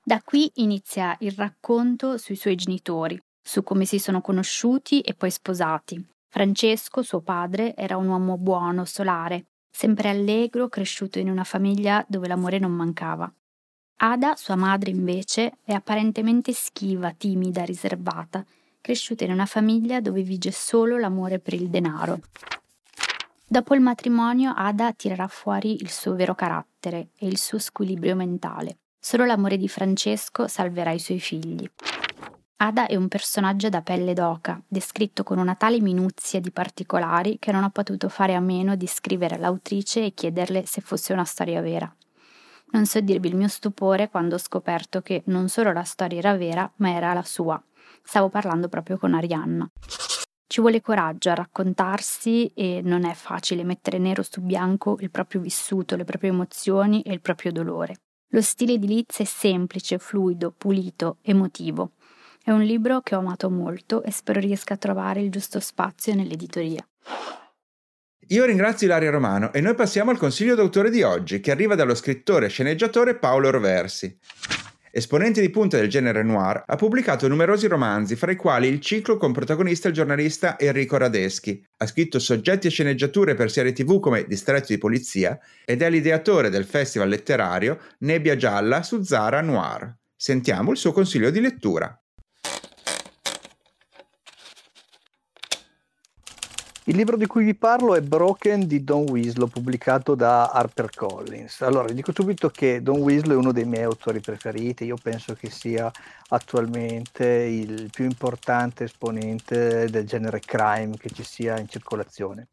Da 0.03 0.21
qui 0.25 0.51
inizia 0.55 1.17
il 1.21 1.31
racconto 1.37 2.19
sui 2.19 2.35
suoi 2.35 2.57
genitori, 2.57 3.17
su 3.41 3.63
come 3.63 3.85
si 3.85 4.01
sono 4.01 4.21
conosciuti 4.21 5.01
e 5.01 5.15
poi 5.15 5.31
sposati. 5.31 6.05
Francesco, 6.29 7.03
suo 7.03 7.21
padre, 7.21 7.77
era 7.77 7.97
un 7.97 8.09
uomo 8.09 8.37
buono, 8.37 8.85
solare, 8.85 9.45
sempre 9.71 10.09
allegro, 10.09 10.69
cresciuto 10.69 11.21
in 11.21 11.31
una 11.31 11.45
famiglia 11.45 12.05
dove 12.09 12.27
l'amore 12.27 12.59
non 12.59 12.73
mancava. 12.73 13.33
Ada, 13.97 14.35
sua 14.37 14.57
madre, 14.57 14.91
invece, 14.91 15.59
è 15.65 15.73
apparentemente 15.73 16.53
schiva, 16.53 17.13
timida, 17.13 17.65
riservata, 17.65 18.45
cresciuta 18.81 19.25
in 19.25 19.31
una 19.33 19.47
famiglia 19.47 20.01
dove 20.01 20.23
vige 20.23 20.51
solo 20.51 20.99
l'amore 20.99 21.39
per 21.39 21.55
il 21.55 21.69
denaro. 21.69 22.21
Dopo 23.47 23.75
il 23.75 23.81
matrimonio 23.81 24.55
Ada 24.57 24.93
tirerà 24.93 25.29
fuori 25.29 25.75
il 25.83 25.91
suo 25.91 26.15
vero 26.15 26.35
carattere 26.35 27.09
e 27.19 27.27
il 27.27 27.39
suo 27.39 27.59
squilibrio 27.59 28.17
mentale. 28.17 28.79
Solo 28.99 29.25
l'amore 29.25 29.57
di 29.57 29.69
Francesco 29.69 30.49
salverà 30.49 30.91
i 30.91 30.99
suoi 30.99 31.21
figli. 31.21 31.69
Ada 32.57 32.87
è 32.87 32.95
un 32.95 33.09
personaggio 33.09 33.69
da 33.69 33.83
pelle 33.83 34.15
d'oca, 34.15 34.63
descritto 34.67 35.25
con 35.25 35.39
una 35.39 35.57
tale 35.57 35.81
minuzia 35.81 36.41
di 36.41 36.53
particolari 36.53 37.39
che 37.41 37.51
non 37.51 37.65
ho 37.65 37.71
potuto 37.71 38.09
fare 38.09 38.35
a 38.35 38.41
meno 38.41 38.77
di 38.77 38.87
scrivere 38.87 39.35
all'autrice 39.35 40.05
e 40.05 40.15
chiederle 40.15 40.65
se 40.65 40.81
fosse 40.81 41.13
una 41.13 41.25
storia 41.25 41.61
vera. 41.61 41.93
Non 42.73 42.87
so 42.87 43.01
dirvi 43.01 43.29
il 43.29 43.37
mio 43.37 43.49
stupore 43.49 44.09
quando 44.09 44.37
ho 44.37 44.39
scoperto 44.39 45.03
che 45.03 45.23
non 45.27 45.49
solo 45.49 45.73
la 45.73 45.85
storia 45.85 46.19
era 46.19 46.37
vera, 46.37 46.71
ma 46.77 46.91
era 46.91 47.13
la 47.13 47.23
sua. 47.23 47.63
Stavo 48.03 48.29
parlando 48.31 48.69
proprio 48.69 48.97
con 48.97 49.15
Arianna. 49.15 49.71
Ci 50.47 50.61
vuole 50.61 50.81
coraggio 50.81 51.31
a 51.31 51.35
raccontarsi 51.35 52.51
e 52.55 52.81
non 52.83 53.05
è 53.05 53.15
facile 53.15 53.65
mettere 53.65 53.99
nero 53.99 54.23
su 54.23 54.41
bianco 54.41 54.97
il 55.01 55.11
proprio 55.11 55.41
vissuto, 55.41 55.97
le 55.97 56.05
proprie 56.05 56.31
emozioni 56.31 57.03
e 57.03 57.13
il 57.13 57.21
proprio 57.21 57.53
dolore. 57.53 57.97
Lo 58.31 58.41
stile 58.41 58.79
di 58.79 58.87
Liz 58.87 59.19
è 59.19 59.25
semplice, 59.25 59.99
fluido, 59.99 60.51
pulito, 60.57 61.19
emotivo. 61.23 61.93
È 62.43 62.51
un 62.51 62.63
libro 62.63 63.01
che 63.03 63.15
ho 63.15 63.19
amato 63.19 63.51
molto 63.51 64.03
e 64.03 64.11
spero 64.11 64.41
riesca 64.41 64.75
a 64.75 64.79
trovare 64.79 65.21
il 65.21 65.31
giusto 65.31 65.61
spazio 65.61 66.15
nell'editoria. 66.15 66.87
Io 68.29 68.45
ringrazio 68.45 68.87
Ilaria 68.87 69.11
Romano 69.11 69.53
e 69.53 69.61
noi 69.61 69.75
passiamo 69.75 70.11
al 70.11 70.17
consiglio 70.17 70.55
d'autore 70.55 70.91
di 70.91 71.03
oggi, 71.03 71.41
che 71.41 71.51
arriva 71.51 71.75
dallo 71.75 71.95
scrittore 71.95 72.47
e 72.47 72.49
sceneggiatore 72.49 73.17
Paolo 73.17 73.51
Roversi. 73.51 74.17
Esponente 74.95 75.41
di 75.41 75.51
punta 75.51 75.79
del 75.79 75.89
genere 75.89 76.23
noir, 76.23 76.63
ha 76.67 76.77
pubblicato 76.77 77.27
numerosi 77.27 77.67
romanzi, 77.67 78.15
fra 78.15 78.31
i 78.31 78.37
quali 78.37 78.69
il 78.69 78.81
ciclo 78.81 79.17
con 79.17 79.33
protagonista 79.33 79.89
il 79.89 79.95
giornalista 79.95 80.59
Enrico 80.59 80.99
Radeschi. 80.99 81.65
Ha 81.79 81.87
scritto 81.87 82.19
soggetti 82.19 82.67
e 82.67 82.71
sceneggiature 82.71 83.35
per 83.35 83.51
serie 83.51 83.73
tv 83.73 84.01
come 84.01 84.27
Distretto 84.27 84.67
di 84.69 84.79
Polizia 84.79 85.39
ed 85.65 85.83
è 85.83 85.91
l'ideatore 85.91 86.51
del 86.51 86.65
festival 86.65 87.09
letterario 87.09 87.79
Nebbia 88.01 88.37
Gialla 88.37 88.83
su 88.83 89.03
Zara 89.03 89.41
Noir. 89.41 89.97
Sentiamo 90.15 90.71
il 90.71 90.77
suo 90.77 90.93
consiglio 90.93 91.31
di 91.31 91.41
lettura. 91.41 92.02
Il 96.93 96.99
libro 96.99 97.17
di 97.17 97.25
cui 97.25 97.43
vi 97.43 97.55
parlo 97.55 97.95
è 97.95 98.03
Broken 98.03 98.67
di 98.67 98.85
Don 98.85 99.09
Winslow, 99.09 99.49
pubblicato 99.49 100.15
da 100.15 100.51
HarperCollins. 100.51 101.63
Allora, 101.63 101.91
dico 101.91 102.13
subito 102.15 102.51
che 102.51 102.83
Don 102.83 102.99
Winslow 103.01 103.35
è 103.35 103.39
uno 103.39 103.51
dei 103.51 103.65
miei 103.65 103.85
autori 103.85 104.21
preferiti, 104.21 104.85
io 104.85 104.99
penso 105.03 105.33
che 105.33 105.49
sia 105.49 105.91
attualmente 106.29 107.27
il 107.27 107.89
più 107.91 108.05
importante 108.05 108.85
esponente 108.85 109.89
del 109.89 110.05
genere 110.05 110.41
crime 110.41 110.99
che 110.99 111.09
ci 111.09 111.25
sia 111.25 111.59
in 111.59 111.67
circolazione. 111.67 112.49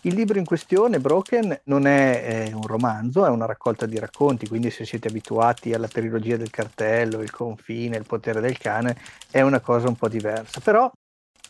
Il 0.00 0.14
libro 0.14 0.40
in 0.40 0.44
questione, 0.44 0.98
Broken, 0.98 1.60
non 1.66 1.86
è, 1.86 2.48
è, 2.48 2.52
un 2.52 2.66
romanzo, 2.66 3.24
è 3.24 3.28
una 3.28 3.46
raccolta 3.46 3.86
di 3.86 4.00
racconti, 4.00 4.48
quindi 4.48 4.72
se 4.72 4.84
siete 4.84 5.06
abituati 5.06 5.74
alla 5.74 5.86
trilogia 5.86 6.36
del 6.36 6.50
cartello, 6.50 7.22
il 7.22 7.30
confine, 7.30 7.96
il 7.96 8.04
potere 8.04 8.40
del 8.40 8.58
cane, 8.58 8.96
è 9.30 9.42
una 9.42 9.60
cosa 9.60 9.86
un 9.86 9.94
po' 9.94 10.08
diversa. 10.08 10.58
Però 10.58 10.90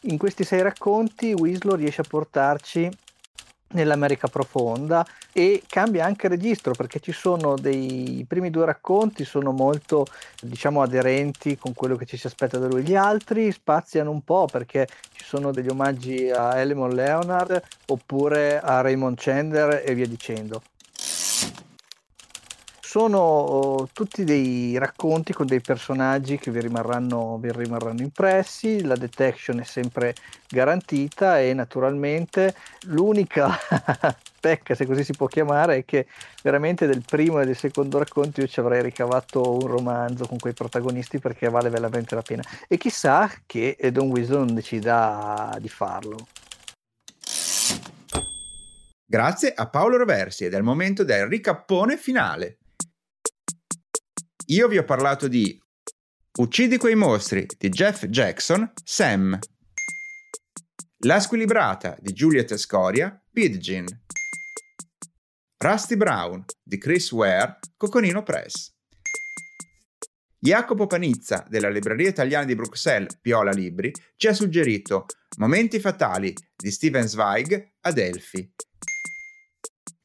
in 0.02 0.18
questi 0.18 0.44
sei 0.44 0.62
racconti 0.62 1.32
Winslow 1.32 1.76
riesce 1.76 2.02
a 2.02 2.06
portarci 2.08 2.90
nell'America 3.68 4.28
profonda 4.28 5.04
e 5.32 5.62
cambia 5.68 6.04
anche 6.04 6.28
registro 6.28 6.72
perché 6.72 7.00
ci 7.00 7.12
sono 7.12 7.56
dei 7.56 8.24
primi 8.26 8.50
due 8.50 8.64
racconti 8.64 9.24
sono 9.24 9.50
molto 9.50 10.06
diciamo 10.40 10.82
aderenti 10.82 11.56
con 11.56 11.74
quello 11.74 11.96
che 11.96 12.06
ci 12.06 12.16
si 12.16 12.26
aspetta 12.26 12.58
da 12.58 12.66
lui. 12.68 12.82
Gli 12.82 12.94
altri 12.94 13.50
spaziano 13.50 14.10
un 14.10 14.22
po' 14.22 14.46
perché 14.50 14.86
ci 15.12 15.24
sono 15.24 15.50
degli 15.50 15.68
omaggi 15.68 16.30
a 16.30 16.58
Elimon 16.58 16.94
Leonard 16.94 17.60
oppure 17.86 18.60
a 18.60 18.80
Raymond 18.80 19.16
Chandler 19.18 19.82
e 19.84 19.94
via 19.94 20.06
dicendo 20.06 20.62
sono 22.86 23.18
oh, 23.18 23.88
tutti 23.92 24.22
dei 24.22 24.78
racconti 24.78 25.32
con 25.32 25.44
dei 25.44 25.60
personaggi 25.60 26.38
che 26.38 26.52
vi 26.52 26.60
rimarranno, 26.60 27.36
vi 27.36 27.50
rimarranno 27.50 28.00
impressi, 28.00 28.80
la 28.82 28.94
detection 28.94 29.58
è 29.58 29.64
sempre 29.64 30.14
garantita 30.48 31.40
e 31.40 31.52
naturalmente 31.52 32.54
l'unica 32.82 33.50
pecca, 34.40 34.76
se 34.76 34.86
così 34.86 35.02
si 35.02 35.14
può 35.14 35.26
chiamare, 35.26 35.78
è 35.78 35.84
che 35.84 36.06
veramente 36.44 36.86
del 36.86 37.02
primo 37.04 37.40
e 37.40 37.44
del 37.44 37.56
secondo 37.56 37.98
racconto 37.98 38.40
io 38.40 38.46
ci 38.46 38.60
avrei 38.60 38.82
ricavato 38.82 39.54
un 39.54 39.66
romanzo 39.66 40.28
con 40.28 40.38
quei 40.38 40.54
protagonisti 40.54 41.18
perché 41.18 41.48
vale 41.48 41.70
veramente 41.70 42.14
la 42.14 42.22
pena. 42.22 42.44
E 42.68 42.76
chissà 42.76 43.28
che 43.46 43.76
Don 43.90 44.12
non 44.28 44.54
decida 44.54 45.56
di 45.58 45.68
farlo. 45.68 46.18
Grazie 49.04 49.52
a 49.56 49.68
Paolo 49.68 49.96
Roversi 49.96 50.44
ed 50.44 50.54
è 50.54 50.56
il 50.56 50.62
momento 50.62 51.02
del 51.02 51.26
ricappone 51.26 51.96
finale. 51.96 52.58
Io 54.50 54.68
vi 54.68 54.78
ho 54.78 54.84
parlato 54.84 55.26
di 55.26 55.60
Uccidi 56.38 56.76
quei 56.76 56.94
mostri 56.94 57.48
di 57.58 57.68
Jeff 57.68 58.04
Jackson, 58.04 58.72
Sam. 58.84 59.36
La 60.98 61.18
squilibrata 61.18 61.96
di 61.98 62.12
Juliet 62.12 62.54
Scoria, 62.54 63.20
Pidgin. 63.32 63.86
Rusty 65.56 65.96
Brown 65.96 66.44
di 66.62 66.78
Chris 66.78 67.10
Ware, 67.10 67.58
Coconino 67.76 68.22
Press. 68.22 68.72
Jacopo 70.38 70.86
Panizza 70.86 71.44
della 71.48 71.68
Libreria 71.68 72.10
Italiana 72.10 72.44
di 72.44 72.54
Bruxelles, 72.54 73.18
Piola 73.20 73.50
Libri, 73.50 73.90
ci 74.16 74.28
ha 74.28 74.32
suggerito 74.32 75.06
Momenti 75.38 75.80
fatali 75.80 76.32
di 76.54 76.70
Steven 76.70 77.08
Zweig, 77.08 77.72
Adelphi. 77.80 78.52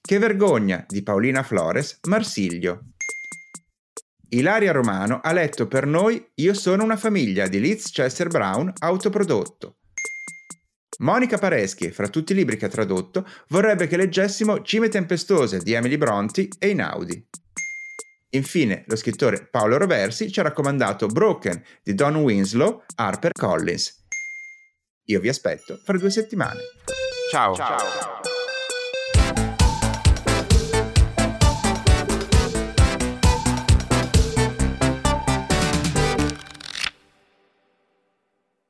Che 0.01 0.17
vergogna 0.17 0.83
di 0.87 1.03
Paolina 1.03 1.43
Flores, 1.43 1.99
Marsiglio. 2.07 2.90
Ilaria 4.33 4.71
Romano 4.71 5.19
ha 5.21 5.33
letto 5.33 5.67
per 5.67 5.85
noi 5.85 6.25
Io 6.35 6.53
sono 6.53 6.83
una 6.83 6.95
famiglia 6.95 7.47
di 7.47 7.59
Liz 7.59 7.91
Chester 7.91 8.29
Brown, 8.29 8.71
autoprodotto. 8.79 9.79
Monica 10.99 11.37
Pareschi, 11.37 11.91
fra 11.91 12.07
tutti 12.07 12.31
i 12.31 12.35
libri 12.35 12.55
che 12.55 12.65
ha 12.65 12.69
tradotto, 12.69 13.27
vorrebbe 13.49 13.87
che 13.87 13.97
leggessimo 13.97 14.61
Cime 14.61 14.87
tempestose 14.87 15.59
di 15.59 15.73
Emily 15.73 15.97
Bronte 15.97 16.47
e 16.59 16.69
Inaudi. 16.69 17.27
Infine, 18.29 18.85
lo 18.87 18.95
scrittore 18.95 19.47
Paolo 19.49 19.77
Roversi 19.77 20.31
ci 20.31 20.39
ha 20.39 20.43
raccomandato 20.43 21.07
Broken 21.07 21.61
di 21.83 21.93
Don 21.93 22.15
Winslow, 22.15 22.83
Harper 22.95 23.33
Collins. 23.33 24.05
Io 25.05 25.19
vi 25.19 25.27
aspetto 25.27 25.77
fra 25.83 25.97
due 25.97 26.09
settimane. 26.09 26.59
Ciao. 27.31 27.53
Ciao. 27.55 28.20